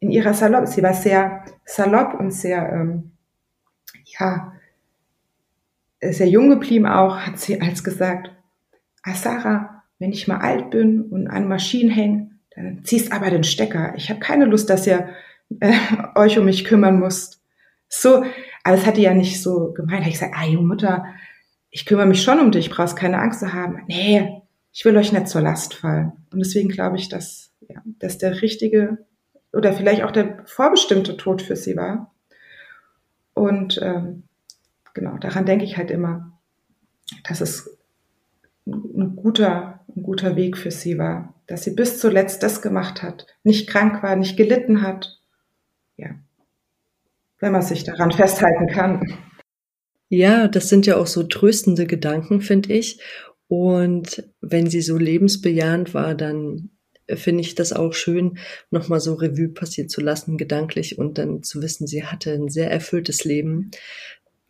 [0.00, 3.11] In ihrer Salopp, sie war sehr salopp und sehr, ähm,
[4.18, 4.52] ja,
[6.00, 8.30] sehr jung geblieben auch, hat sie als gesagt,
[9.02, 13.44] ah Sarah, wenn ich mal alt bin und an Maschinen hänge, dann ziehst aber den
[13.44, 13.94] Stecker.
[13.96, 15.08] Ich habe keine Lust, dass ihr
[15.60, 15.72] äh,
[16.14, 17.40] euch um mich kümmern müsst.
[17.88, 18.24] So,
[18.64, 20.06] aber es hatte ja nicht so gemeint.
[20.06, 21.04] Ich gesagt, ah, junge Mutter,
[21.70, 23.82] ich kümmere mich schon um dich, brauchst keine Angst zu haben.
[23.86, 26.12] Nee, ich will euch nicht zur Last fallen.
[26.32, 28.98] Und deswegen glaube ich, dass, ja, dass der richtige
[29.52, 32.11] oder vielleicht auch der vorbestimmte Tod für sie war.
[33.34, 34.24] Und ähm,
[34.94, 36.38] genau, daran denke ich halt immer,
[37.24, 37.78] dass es
[38.66, 43.26] ein guter, ein guter Weg für sie war, dass sie bis zuletzt das gemacht hat,
[43.42, 45.20] nicht krank war, nicht gelitten hat.
[45.96, 46.10] Ja,
[47.40, 49.18] wenn man sich daran festhalten kann.
[50.08, 53.00] Ja, das sind ja auch so tröstende Gedanken, finde ich.
[53.48, 56.70] Und wenn sie so lebensbejahend war, dann
[57.16, 58.38] finde ich das auch schön,
[58.70, 62.70] nochmal so Revue passiert zu lassen, gedanklich und dann zu wissen, sie hatte ein sehr
[62.70, 63.70] erfülltes Leben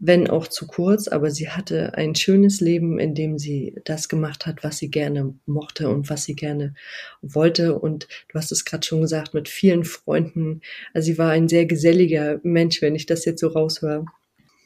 [0.04, 4.46] wenn auch zu kurz, aber sie hatte ein schönes Leben, in dem sie das gemacht
[4.46, 6.74] hat, was sie gerne mochte und was sie gerne
[7.22, 7.78] wollte.
[7.78, 10.60] Und du hast es gerade schon gesagt, mit vielen Freunden.
[10.92, 14.04] Also sie war ein sehr geselliger Mensch, wenn ich das jetzt so raushöre.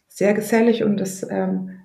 [0.09, 1.81] Sehr gesellig und das ähm,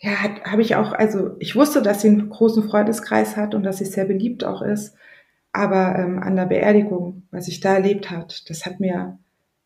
[0.00, 0.10] ja,
[0.42, 3.84] habe ich auch, also ich wusste, dass sie einen großen Freundeskreis hat und dass sie
[3.84, 4.96] sehr beliebt auch ist.
[5.54, 9.18] Aber ähm, an der Beerdigung, was ich da erlebt hat, das hat mir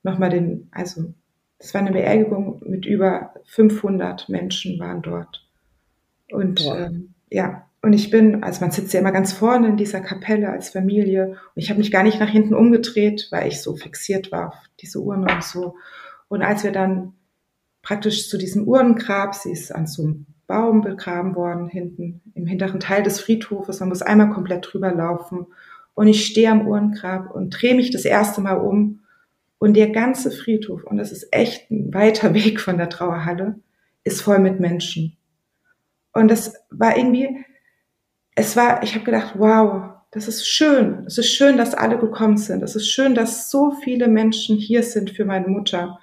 [0.03, 1.15] nochmal den, also
[1.59, 5.49] es war eine Beerdigung mit über 500 Menschen waren dort.
[6.31, 10.03] Und ähm, ja, und ich bin, also man sitzt ja immer ganz vorne in dieser
[10.03, 11.39] Kapelle als Familie.
[11.55, 14.57] Und ich habe mich gar nicht nach hinten umgedreht, weil ich so fixiert war auf
[14.81, 15.75] diese Urne und so.
[16.29, 17.15] Und als wir dann
[17.81, 22.81] praktisch zu diesem Urnengrab, sie ist an so einem Baum begraben worden, hinten im hinteren
[22.81, 25.47] Teil des Friedhofes, man muss einmal komplett drüber laufen.
[25.99, 29.01] Und ich stehe am Uhrengrab und drehe mich das erste Mal um
[29.59, 33.59] und der ganze Friedhof, und das ist echt ein weiter Weg von der Trauerhalle,
[34.05, 35.17] ist voll mit Menschen.
[36.13, 37.45] Und das war irgendwie,
[38.37, 41.03] es war, ich habe gedacht, wow, das ist schön.
[41.05, 42.63] Es ist schön, dass alle gekommen sind.
[42.63, 45.99] Es ist schön, dass so viele Menschen hier sind für meine Mutter.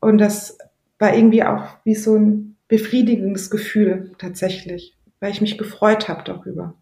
[0.00, 0.56] Und das
[0.98, 6.72] war irgendwie auch wie so ein befriedigendes Gefühl tatsächlich, weil ich mich gefreut habe darüber.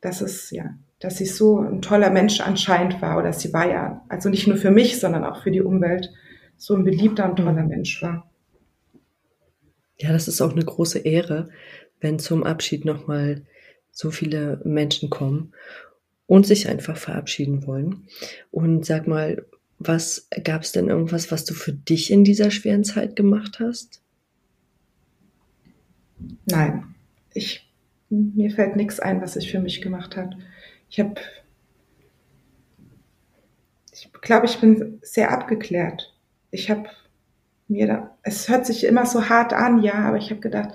[0.00, 4.04] Das ist ja dass sie so ein toller Mensch anscheinend war oder sie war ja,
[4.08, 6.10] also nicht nur für mich, sondern auch für die Umwelt,
[6.56, 8.30] so ein beliebter und toller Mensch war.
[9.98, 11.50] Ja, das ist auch eine große Ehre,
[12.00, 13.42] wenn zum Abschied nochmal
[13.90, 15.52] so viele Menschen kommen
[16.26, 18.08] und sich einfach verabschieden wollen.
[18.50, 19.46] Und sag mal,
[19.78, 24.00] was gab es denn irgendwas, was du für dich in dieser schweren Zeit gemacht hast?
[26.46, 26.94] Nein,
[27.34, 27.70] ich,
[28.08, 30.36] mir fällt nichts ein, was ich für mich gemacht habe
[30.96, 31.14] ich habe,
[33.92, 36.14] ich glaube, ich bin sehr abgeklärt.
[36.50, 36.88] Ich habe
[37.68, 40.70] mir da, es hört sich immer so hart an, ja, aber ich habe gedacht,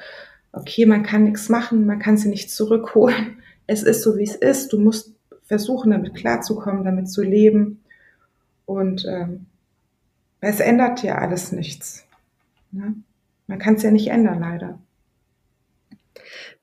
[0.51, 3.41] okay, man kann nichts machen, man kann sie nicht zurückholen.
[3.65, 4.71] Es ist so, wie es ist.
[4.73, 7.83] Du musst versuchen, damit klarzukommen, damit zu leben.
[8.67, 9.47] Und ähm,
[10.39, 12.05] es ändert ja alles nichts.
[12.71, 12.93] Ne?
[13.47, 14.77] Man kann es ja nicht ändern, leider.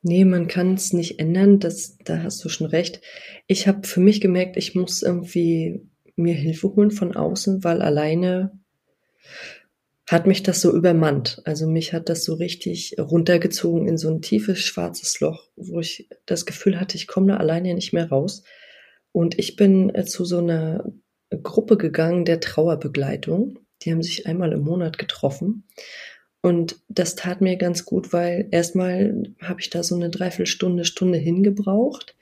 [0.01, 3.01] Nee, man kann es nicht ändern, das, da hast du schon recht.
[3.47, 5.81] Ich habe für mich gemerkt, ich muss irgendwie
[6.15, 8.57] mir Hilfe holen von außen, weil alleine
[10.09, 11.41] hat mich das so übermannt.
[11.45, 16.09] Also mich hat das so richtig runtergezogen in so ein tiefes schwarzes Loch, wo ich
[16.25, 18.43] das Gefühl hatte, ich komme da alleine nicht mehr raus.
[19.11, 20.83] Und ich bin äh, zu so einer
[21.43, 23.59] Gruppe gegangen der Trauerbegleitung.
[23.81, 25.67] Die haben sich einmal im Monat getroffen.
[26.41, 31.17] Und das tat mir ganz gut, weil erstmal habe ich da so eine Dreiviertelstunde, Stunde
[31.17, 32.15] hingebraucht.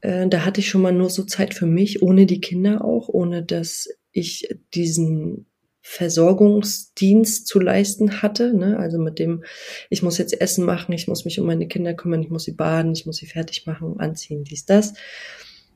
[0.00, 3.08] Äh, da hatte ich schon mal nur so Zeit für mich, ohne die Kinder auch,
[3.08, 5.46] ohne dass ich diesen
[5.82, 8.52] Versorgungsdienst zu leisten hatte.
[8.54, 8.78] Ne?
[8.78, 9.44] Also mit dem,
[9.88, 12.52] ich muss jetzt Essen machen, ich muss mich um meine Kinder kümmern, ich muss sie
[12.52, 14.94] baden, ich muss sie fertig machen, anziehen, dies, das.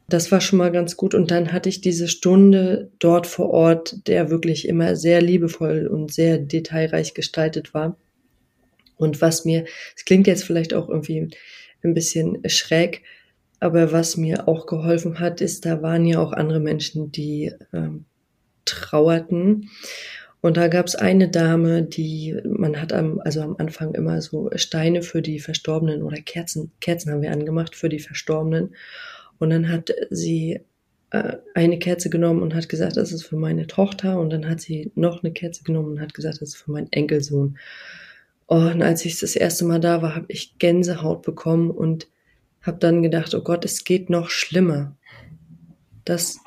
[0.09, 1.15] Das war schon mal ganz gut.
[1.15, 6.13] Und dann hatte ich diese Stunde dort vor Ort, der wirklich immer sehr liebevoll und
[6.13, 7.97] sehr detailreich gestaltet war.
[8.97, 9.65] Und was mir,
[9.97, 11.31] es klingt jetzt vielleicht auch irgendwie
[11.83, 13.03] ein bisschen schräg,
[13.63, 18.07] Aber was mir auch geholfen hat, ist, da waren ja auch andere Menschen, die ähm,
[18.65, 19.71] trauerten.
[20.41, 24.51] Und da gab es eine Dame, die, man hat am, also am Anfang immer so
[24.57, 28.75] Steine für die Verstorbenen oder Kerzen, Kerzen haben wir angemacht für die Verstorbenen.
[29.43, 30.61] Und dann hat sie
[31.11, 34.21] äh, eine Kerze genommen und hat gesagt, das ist für meine Tochter.
[34.21, 36.93] Und dann hat sie noch eine Kerze genommen und hat gesagt, das ist für meinen
[36.93, 37.59] Enkelsohn.
[38.47, 42.07] Oh, und als ich das erste Mal da war, habe ich Gänsehaut bekommen und
[42.61, 44.97] habe dann gedacht, oh Gott, es geht noch schlimmer.
[46.05, 46.39] Das,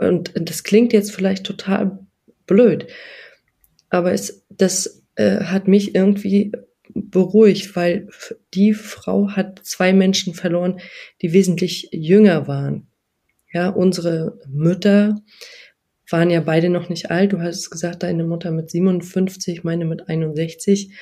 [0.00, 2.00] und das klingt jetzt vielleicht total
[2.48, 2.88] blöd,
[3.88, 6.50] aber es, das äh, hat mich irgendwie
[7.10, 8.08] beruhigt, weil
[8.54, 10.80] die Frau hat zwei Menschen verloren,
[11.22, 12.88] die wesentlich jünger waren.
[13.52, 15.22] Ja, unsere Mütter
[16.10, 17.32] waren ja beide noch nicht alt.
[17.32, 20.92] Du hast gesagt, deine Mutter mit 57, meine mit 61.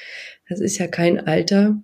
[0.49, 1.83] Das ist ja kein Alter.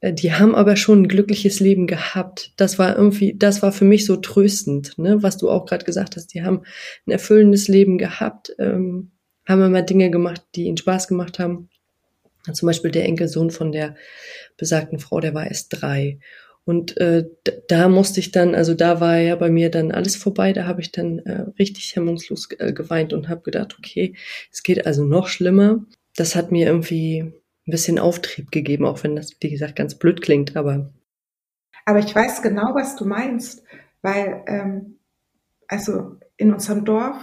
[0.00, 2.52] Äh, die haben aber schon ein glückliches Leben gehabt.
[2.56, 5.22] Das war irgendwie, das war für mich so tröstend, ne?
[5.22, 6.28] was du auch gerade gesagt hast.
[6.34, 6.62] Die haben
[7.06, 9.12] ein erfüllendes Leben gehabt, ähm,
[9.46, 11.68] haben immer Dinge gemacht, die ihnen Spaß gemacht haben.
[12.54, 13.96] Zum Beispiel der Enkelsohn von der
[14.56, 16.18] besagten Frau, der war erst drei.
[16.66, 17.24] Und äh,
[17.68, 20.80] da musste ich dann, also da war ja bei mir dann alles vorbei, da habe
[20.80, 24.16] ich dann äh, richtig hemmungslos äh, geweint und habe gedacht, okay,
[24.50, 25.84] es geht also noch schlimmer.
[26.16, 30.22] Das hat mir irgendwie ein bisschen Auftrieb gegeben, auch wenn das, wie gesagt, ganz blöd
[30.22, 30.90] klingt, aber.
[31.84, 33.62] Aber ich weiß genau, was du meinst,
[34.02, 34.98] weil, ähm,
[35.68, 37.16] also in unserem Dorf,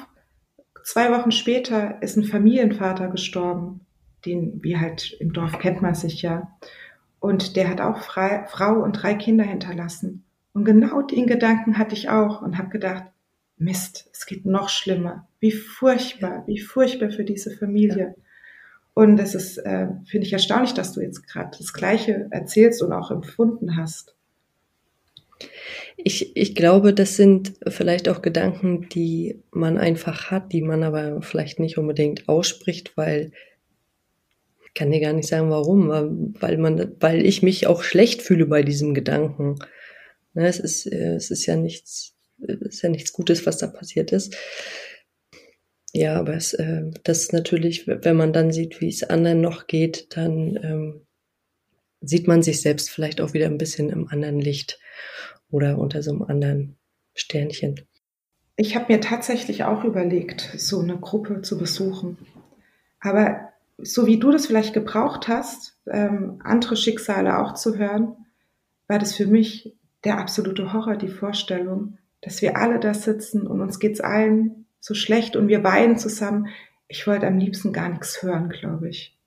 [0.86, 3.83] zwei Wochen später ist ein Familienvater gestorben,
[4.26, 6.52] den, wie halt im Dorf kennt man sich ja.
[7.20, 10.24] Und der hat auch frei, Frau und drei Kinder hinterlassen.
[10.54, 13.06] Und genau den Gedanken hatte ich auch und habe gedacht,
[13.58, 15.28] Mist, es geht noch schlimmer.
[15.40, 18.16] Wie furchtbar, wie furchtbar für diese Familie.
[18.94, 22.94] Und es ist, äh, finde ich erstaunlich, dass du jetzt gerade das Gleiche erzählst und
[22.94, 24.16] auch empfunden hast.
[25.98, 31.22] Ich, ich glaube, das sind vielleicht auch Gedanken, die man einfach hat, die man aber
[31.22, 33.32] vielleicht nicht unbedingt ausspricht, weil
[34.76, 38.64] kann dir gar nicht sagen, warum, weil man, weil ich mich auch schlecht fühle bei
[38.64, 39.60] diesem Gedanken.
[40.34, 43.68] Ne, es ist, äh, es ist ja nichts, es ist ja nichts Gutes, was da
[43.68, 44.36] passiert ist.
[45.94, 49.68] Ja, aber es, äh, das ist natürlich, wenn man dann sieht, wie es anderen noch
[49.68, 51.02] geht, dann ähm,
[52.02, 54.80] sieht man sich selbst vielleicht auch wieder ein bisschen im anderen Licht
[55.52, 56.78] oder unter so einem anderen
[57.14, 57.82] Sternchen.
[58.56, 62.18] Ich habe mir tatsächlich auch überlegt, so eine Gruppe zu besuchen.
[63.00, 68.16] Aber so wie du das vielleicht gebraucht hast, ähm, andere Schicksale auch zu hören,
[68.88, 73.62] war das für mich der absolute Horror, die Vorstellung, dass wir alle da sitzen und
[73.62, 76.48] uns geht's allen so schlecht und wir weinen zusammen.
[76.88, 79.18] Ich wollte am liebsten gar nichts hören, glaube ich.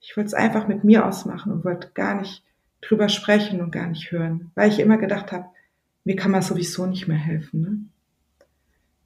[0.00, 2.42] Ich wollte es einfach mit mir ausmachen und wollte gar nicht
[2.80, 5.46] drüber sprechen und gar nicht hören, weil ich immer gedacht habe,
[6.04, 7.60] mir kann man sowieso nicht mehr helfen.
[7.60, 7.78] Ne?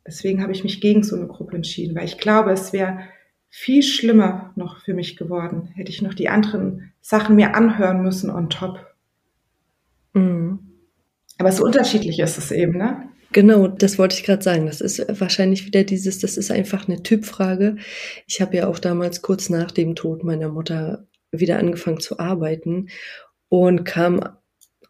[0.06, 3.00] Deswegen habe ich mich gegen so eine Gruppe entschieden, weil ich glaube, es wäre
[3.48, 5.68] viel schlimmer noch für mich geworden.
[5.74, 8.86] Hätte ich noch die anderen Sachen mir anhören müssen on top.
[10.12, 10.58] Mhm.
[11.38, 13.08] Aber so unterschiedlich ist es eben, ne?
[13.32, 14.66] Genau, das wollte ich gerade sagen.
[14.66, 17.76] Das ist wahrscheinlich wieder dieses, das ist einfach eine Typfrage.
[18.26, 22.88] Ich habe ja auch damals kurz nach dem Tod meiner Mutter wieder angefangen zu arbeiten
[23.48, 24.20] und kam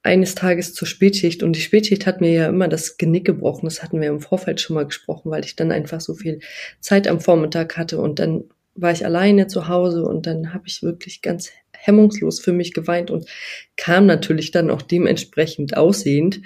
[0.07, 3.67] eines Tages zur Spätschicht und die Spätschicht hat mir ja immer das Genick gebrochen.
[3.67, 6.41] Das hatten wir im Vorfeld schon mal gesprochen, weil ich dann einfach so viel
[6.81, 8.45] Zeit am Vormittag hatte und dann
[8.77, 13.11] war ich alleine zu Hause und dann habe ich wirklich ganz hemmungslos für mich geweint
[13.11, 13.29] und
[13.77, 16.41] kam natürlich dann auch dementsprechend aussehend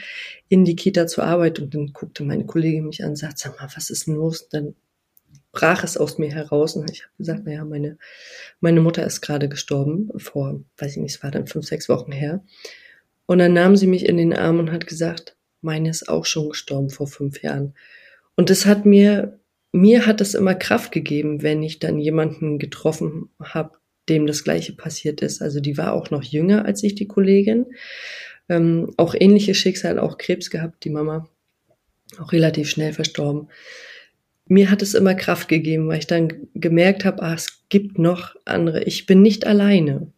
[0.49, 3.61] in die Kita zur Arbeit und dann guckte meine Kollegin mich an und sagte, sag
[3.61, 4.43] mal, was ist denn los?
[4.43, 4.75] Und dann
[5.53, 7.99] brach es aus mir heraus und ich habe gesagt, naja, meine,
[8.61, 12.13] meine Mutter ist gerade gestorben, vor, weiß ich nicht, es war dann fünf, sechs Wochen
[12.13, 12.45] her.
[13.31, 16.49] Und dann nahm sie mich in den Arm und hat gesagt, meine ist auch schon
[16.49, 17.75] gestorben vor fünf Jahren.
[18.35, 19.39] Und das hat mir,
[19.71, 24.73] mir hat das immer Kraft gegeben, wenn ich dann jemanden getroffen habe, dem das Gleiche
[24.73, 25.43] passiert ist.
[25.43, 27.67] Also die war auch noch jünger als ich, die Kollegin.
[28.49, 31.29] Ähm, auch ähnliches Schicksal, auch Krebs gehabt, die Mama.
[32.19, 33.47] Auch relativ schnell verstorben.
[34.47, 38.35] Mir hat es immer Kraft gegeben, weil ich dann gemerkt habe, ah, es gibt noch
[38.45, 38.83] andere.
[38.83, 40.13] Ich bin nicht alleine.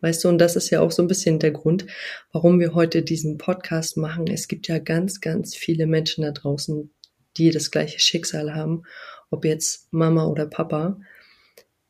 [0.00, 1.86] Weißt du, und das ist ja auch so ein bisschen der Grund,
[2.32, 4.26] warum wir heute diesen Podcast machen.
[4.26, 6.90] Es gibt ja ganz, ganz viele Menschen da draußen,
[7.36, 8.82] die das gleiche Schicksal haben,
[9.30, 10.98] ob jetzt Mama oder Papa,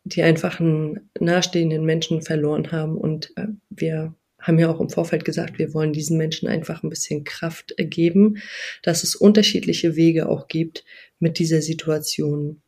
[0.05, 2.97] die einfach einen nahestehenden Menschen verloren haben.
[2.97, 6.91] Und äh, wir haben ja auch im Vorfeld gesagt, wir wollen diesen Menschen einfach ein
[6.91, 8.37] bisschen Kraft geben,
[8.83, 10.85] dass es unterschiedliche Wege auch gibt,
[11.19, 12.63] mit dieser Situation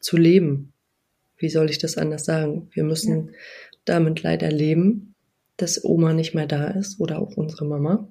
[0.00, 0.72] zu leben.
[1.36, 2.68] Wie soll ich das anders sagen?
[2.72, 3.32] Wir müssen ja
[3.88, 5.14] damit leider leben,
[5.56, 8.08] dass Oma nicht mehr da ist oder auch unsere Mama.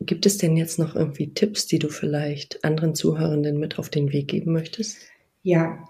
[0.00, 4.12] gibt es denn jetzt noch irgendwie Tipps, die du vielleicht anderen Zuhörenden mit auf den
[4.12, 4.98] Weg geben möchtest?
[5.42, 5.84] Ja,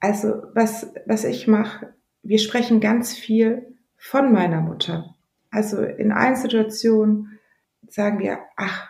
[0.00, 1.92] also was, was ich mache,
[2.22, 5.16] wir sprechen ganz viel von meiner Mutter.
[5.50, 7.38] Also in allen Situationen
[7.88, 8.88] sagen wir, ach,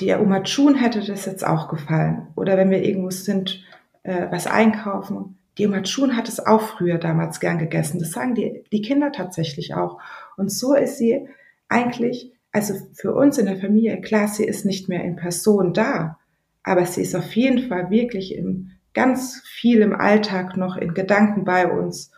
[0.00, 2.28] der Oma Chun hätte das jetzt auch gefallen.
[2.36, 3.64] Oder wenn wir irgendwo sind,
[4.02, 7.98] äh, was einkaufen, die Oma Chun hat es auch früher damals gern gegessen.
[7.98, 9.98] Das sagen die, die Kinder tatsächlich auch.
[10.36, 11.28] Und so ist sie
[11.68, 16.18] eigentlich, also für uns in der Familie, klar, sie ist nicht mehr in Person da,
[16.62, 21.44] aber sie ist auf jeden Fall wirklich im, ganz viel im Alltag noch in Gedanken
[21.44, 22.10] bei uns.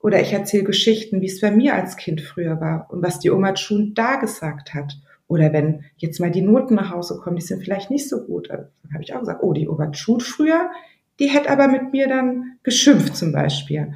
[0.00, 3.30] Oder ich erzähle Geschichten, wie es bei mir als Kind früher war und was die
[3.30, 4.98] Oma Chun da gesagt hat.
[5.28, 8.50] Oder wenn jetzt mal die Noten nach Hause kommen, die sind vielleicht nicht so gut.
[8.50, 10.70] Dann habe ich auch gesagt, oh, die Oma Chun früher,
[11.18, 13.94] die hätte aber mit mir dann geschimpft zum Beispiel.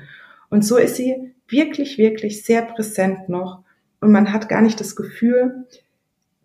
[0.49, 3.63] Und so ist sie wirklich, wirklich sehr präsent noch.
[4.01, 5.67] Und man hat gar nicht das Gefühl,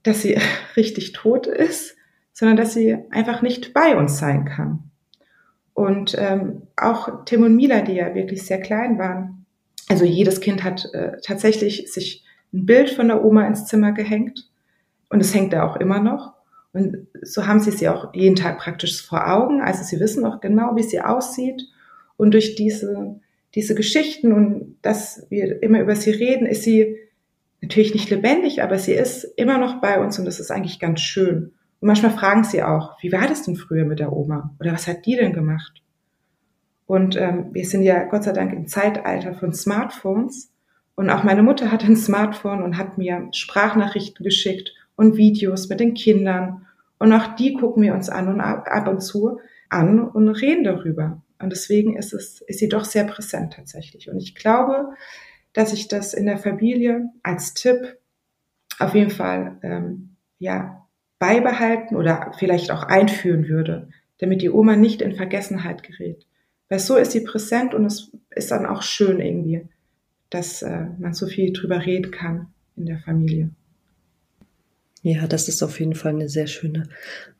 [0.03, 0.38] dass sie
[0.76, 1.95] richtig tot ist,
[2.34, 4.91] sondern dass sie einfach nicht bei uns sein kann.
[5.73, 9.45] Und ähm, auch Tim und Mila, die ja wirklich sehr klein waren,
[9.89, 12.23] also jedes Kind hat äh, tatsächlich sich
[12.53, 14.49] ein Bild von der Oma ins Zimmer gehängt
[15.09, 16.34] und es hängt da auch immer noch.
[16.76, 19.61] Und so haben sie sie auch jeden Tag praktisch vor Augen.
[19.61, 21.69] Also sie wissen auch genau, wie sie aussieht.
[22.17, 23.15] Und durch diese,
[23.55, 26.97] diese Geschichten und dass wir immer über sie reden, ist sie
[27.61, 30.99] natürlich nicht lebendig, aber sie ist immer noch bei uns und das ist eigentlich ganz
[30.99, 31.53] schön.
[31.80, 34.53] Und manchmal fragen sie auch, wie war das denn früher mit der Oma?
[34.59, 35.82] Oder was hat die denn gemacht?
[36.88, 40.51] Und ähm, wir sind ja Gott sei Dank im Zeitalter von Smartphones.
[40.95, 45.80] Und auch meine Mutter hat ein Smartphone und hat mir Sprachnachrichten geschickt und Videos mit
[45.80, 46.64] den Kindern.
[46.97, 49.39] Und auch die gucken wir uns an und ab und zu
[49.69, 51.21] an und reden darüber.
[51.39, 54.09] Und deswegen ist es, ist sie doch sehr präsent tatsächlich.
[54.09, 54.93] Und ich glaube,
[55.53, 57.97] dass ich das in der Familie als Tipp
[58.79, 60.85] auf jeden Fall, ähm, ja,
[61.19, 66.25] beibehalten oder vielleicht auch einführen würde, damit die Oma nicht in Vergessenheit gerät.
[66.67, 69.67] Weil so ist sie präsent und es ist dann auch schön irgendwie,
[70.29, 73.51] dass äh, man so viel drüber reden kann in der Familie.
[75.07, 76.89] Ja, das ist auf jeden Fall eine sehr schöne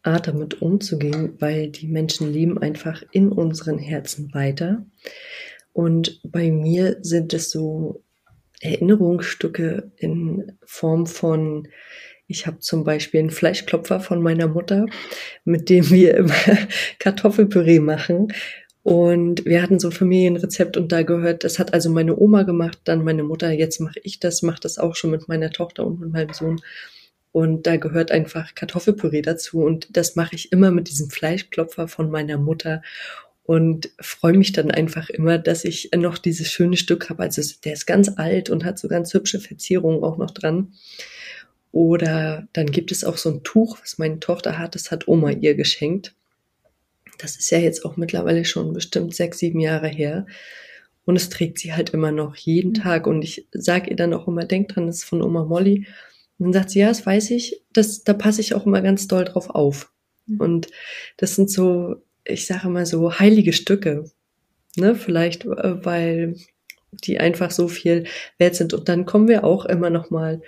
[0.04, 4.86] Art, damit umzugehen, weil die Menschen leben einfach in unseren Herzen weiter.
[5.74, 8.04] Und bei mir sind es so
[8.62, 11.68] Erinnerungsstücke in Form von,
[12.28, 14.86] ich habe zum Beispiel einen Fleischklopfer von meiner Mutter,
[15.44, 16.36] mit dem wir immer
[17.00, 18.28] Kartoffelpüree machen.
[18.84, 23.04] Und wir hatten so Familienrezept und da gehört, das hat also meine Oma gemacht, dann
[23.04, 26.12] meine Mutter, jetzt mache ich das, mache das auch schon mit meiner Tochter und mit
[26.12, 26.62] meinem Sohn.
[27.36, 29.60] Und da gehört einfach Kartoffelpüree dazu.
[29.60, 32.82] Und das mache ich immer mit diesem Fleischklopfer von meiner Mutter.
[33.44, 37.24] Und freue mich dann einfach immer, dass ich noch dieses schöne Stück habe.
[37.24, 40.76] Also der ist ganz alt und hat so ganz hübsche Verzierungen auch noch dran.
[41.74, 44.74] Oder dann gibt es auch so ein Tuch, was meine Tochter hat.
[44.74, 46.16] Das hat Oma ihr geschenkt.
[47.18, 50.26] Das ist ja jetzt auch mittlerweile schon bestimmt sechs, sieben Jahre her.
[51.04, 52.76] Und es trägt sie halt immer noch jeden mhm.
[52.76, 53.08] Tag.
[53.08, 55.86] Und ich sage ihr dann auch immer, denk dran, das ist von Oma Molly.
[56.38, 59.08] Und dann sagt sie, ja, das weiß ich, das, da passe ich auch immer ganz
[59.08, 59.92] doll drauf auf.
[60.26, 60.40] Mhm.
[60.40, 60.68] Und
[61.18, 64.10] das sind so, ich sage mal so heilige Stücke.
[64.78, 66.36] Ne, vielleicht, äh, weil
[66.92, 68.06] die einfach so viel
[68.38, 68.74] wert sind.
[68.74, 70.42] Und dann kommen wir auch immer noch mal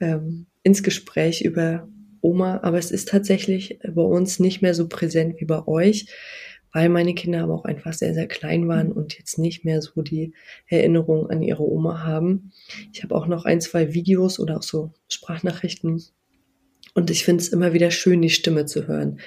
[0.00, 1.88] ähm, ins Gespräch über
[2.20, 6.06] Oma, aber es ist tatsächlich bei uns nicht mehr so präsent wie bei euch
[6.72, 10.02] weil meine Kinder aber auch einfach sehr, sehr klein waren und jetzt nicht mehr so
[10.02, 10.32] die
[10.66, 12.52] Erinnerung an ihre Oma haben.
[12.92, 16.02] Ich habe auch noch ein, zwei Videos oder auch so Sprachnachrichten.
[16.94, 19.18] Und ich finde es immer wieder schön, die Stimme zu hören.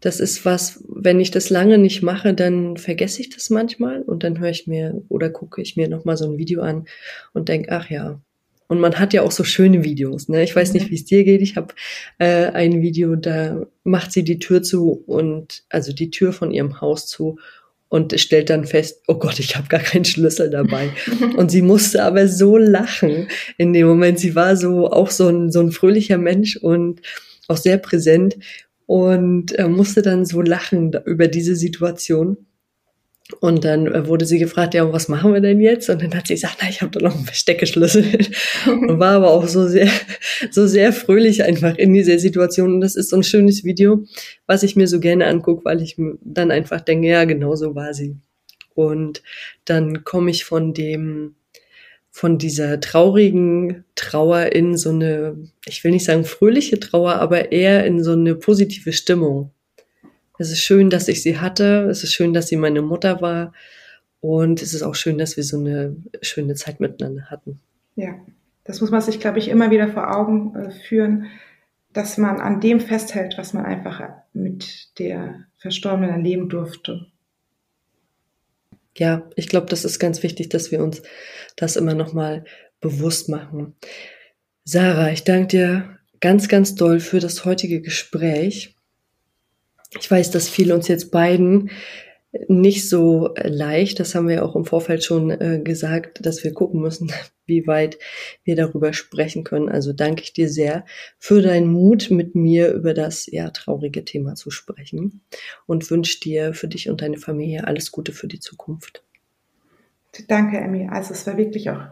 [0.00, 4.22] Das ist was, wenn ich das lange nicht mache, dann vergesse ich das manchmal und
[4.22, 6.86] dann höre ich mir oder gucke ich mir nochmal so ein Video an
[7.34, 8.20] und denke, ach ja,
[8.68, 10.28] und man hat ja auch so schöne Videos.
[10.28, 10.42] Ne?
[10.42, 10.90] Ich weiß nicht, mhm.
[10.90, 11.42] wie es dir geht.
[11.42, 11.74] Ich habe
[12.18, 16.80] äh, ein Video, da macht sie die Tür zu und also die Tür von ihrem
[16.80, 17.38] Haus zu
[17.88, 20.90] und stellt dann fest, oh Gott, ich habe gar keinen Schlüssel dabei.
[21.36, 24.18] und sie musste aber so lachen in dem Moment.
[24.18, 27.02] Sie war so auch so ein, so ein fröhlicher Mensch und
[27.46, 28.36] auch sehr präsent
[28.86, 32.38] und äh, musste dann so lachen über diese Situation.
[33.40, 35.88] Und dann äh, wurde sie gefragt, ja, was machen wir denn jetzt?
[35.88, 38.04] Und dann hat sie gesagt, na, ich habe da noch einen Versteckeschlüssel.
[38.66, 39.88] und war aber auch so sehr,
[40.50, 42.74] so sehr fröhlich einfach in dieser Situation.
[42.74, 44.04] Und das ist so ein schönes Video,
[44.46, 47.94] was ich mir so gerne angucke, weil ich dann einfach denke, ja, genau so war
[47.94, 48.16] sie.
[48.74, 49.22] Und
[49.64, 51.36] dann komme ich von dem,
[52.10, 57.86] von dieser traurigen Trauer in so eine, ich will nicht sagen fröhliche Trauer, aber eher
[57.86, 59.53] in so eine positive Stimmung.
[60.38, 61.88] Es ist schön, dass ich sie hatte.
[61.90, 63.52] Es ist schön, dass sie meine Mutter war.
[64.20, 67.60] Und es ist auch schön, dass wir so eine schöne Zeit miteinander hatten.
[67.96, 68.14] Ja,
[68.64, 71.26] das muss man sich, glaube ich, immer wieder vor Augen äh, führen.
[71.92, 77.06] dass man an dem festhält, was man einfach mit der Verstorbenen erleben durfte.
[78.98, 81.02] Ja, ich glaube, das ist ganz wichtig, dass wir uns
[81.56, 82.44] das immer nochmal
[82.80, 83.74] bewusst machen.
[84.64, 88.73] Sarah, ich danke dir ganz, ganz doll für das heutige Gespräch.
[89.98, 91.70] Ich weiß, dass viele uns jetzt beiden
[92.48, 94.00] nicht so leicht.
[94.00, 97.12] Das haben wir auch im Vorfeld schon äh, gesagt, dass wir gucken müssen,
[97.46, 97.98] wie weit
[98.42, 99.68] wir darüber sprechen können.
[99.68, 100.84] Also danke ich dir sehr
[101.18, 105.22] für deinen Mut, mit mir über das ja traurige Thema zu sprechen
[105.66, 109.04] und wünsche dir für dich und deine Familie alles Gute für die Zukunft.
[110.28, 110.88] Danke, Emmy.
[110.90, 111.82] Also es war wirklich auch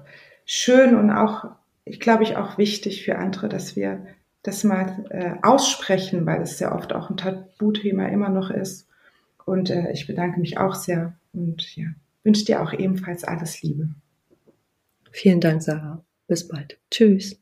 [0.45, 1.45] schön und auch,
[1.85, 4.07] ich glaube ich, auch wichtig für andere, dass wir
[4.43, 8.89] das mal äh, aussprechen, weil es ja oft auch ein Tabuthema immer noch ist.
[9.45, 11.87] Und äh, ich bedanke mich auch sehr und ja,
[12.25, 13.91] wünsche dir auch ebenfalls alles Liebe.
[15.11, 16.05] Vielen Dank, Sarah.
[16.27, 16.79] Bis bald.
[16.91, 17.42] Tschüss.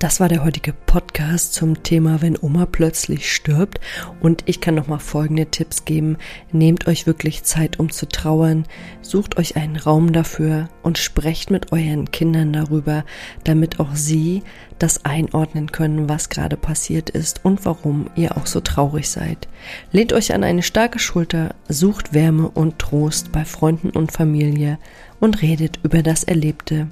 [0.00, 3.80] Das war der heutige Podcast zum Thema, wenn Oma plötzlich stirbt.
[4.20, 6.16] Und ich kann noch mal folgende Tipps geben.
[6.52, 8.64] Nehmt euch wirklich Zeit, um zu trauern.
[9.02, 13.04] Sucht euch einen Raum dafür und sprecht mit euren Kindern darüber,
[13.44, 14.42] damit auch sie
[14.78, 19.48] das einordnen können, was gerade passiert ist und warum ihr auch so traurig seid.
[19.92, 24.78] Lehnt euch an eine starke Schulter, sucht Wärme und Trost bei Freunden und Familie
[25.20, 26.88] und redet über das Erlebte.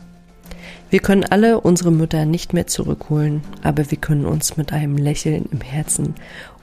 [0.91, 5.47] Wir können alle unsere Mütter nicht mehr zurückholen, aber wir können uns mit einem Lächeln
[5.53, 6.15] im Herzen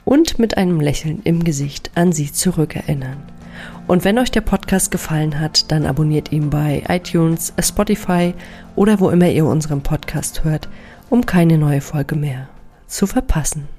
[0.04, 3.18] und mit einem Lächeln im Gesicht an sie zurückerinnern.
[3.86, 8.34] Und wenn euch der Podcast gefallen hat, dann abonniert ihn bei iTunes, Spotify
[8.74, 10.68] oder wo immer ihr unseren Podcast hört,
[11.08, 12.48] um keine neue Folge mehr
[12.88, 13.75] zu verpassen.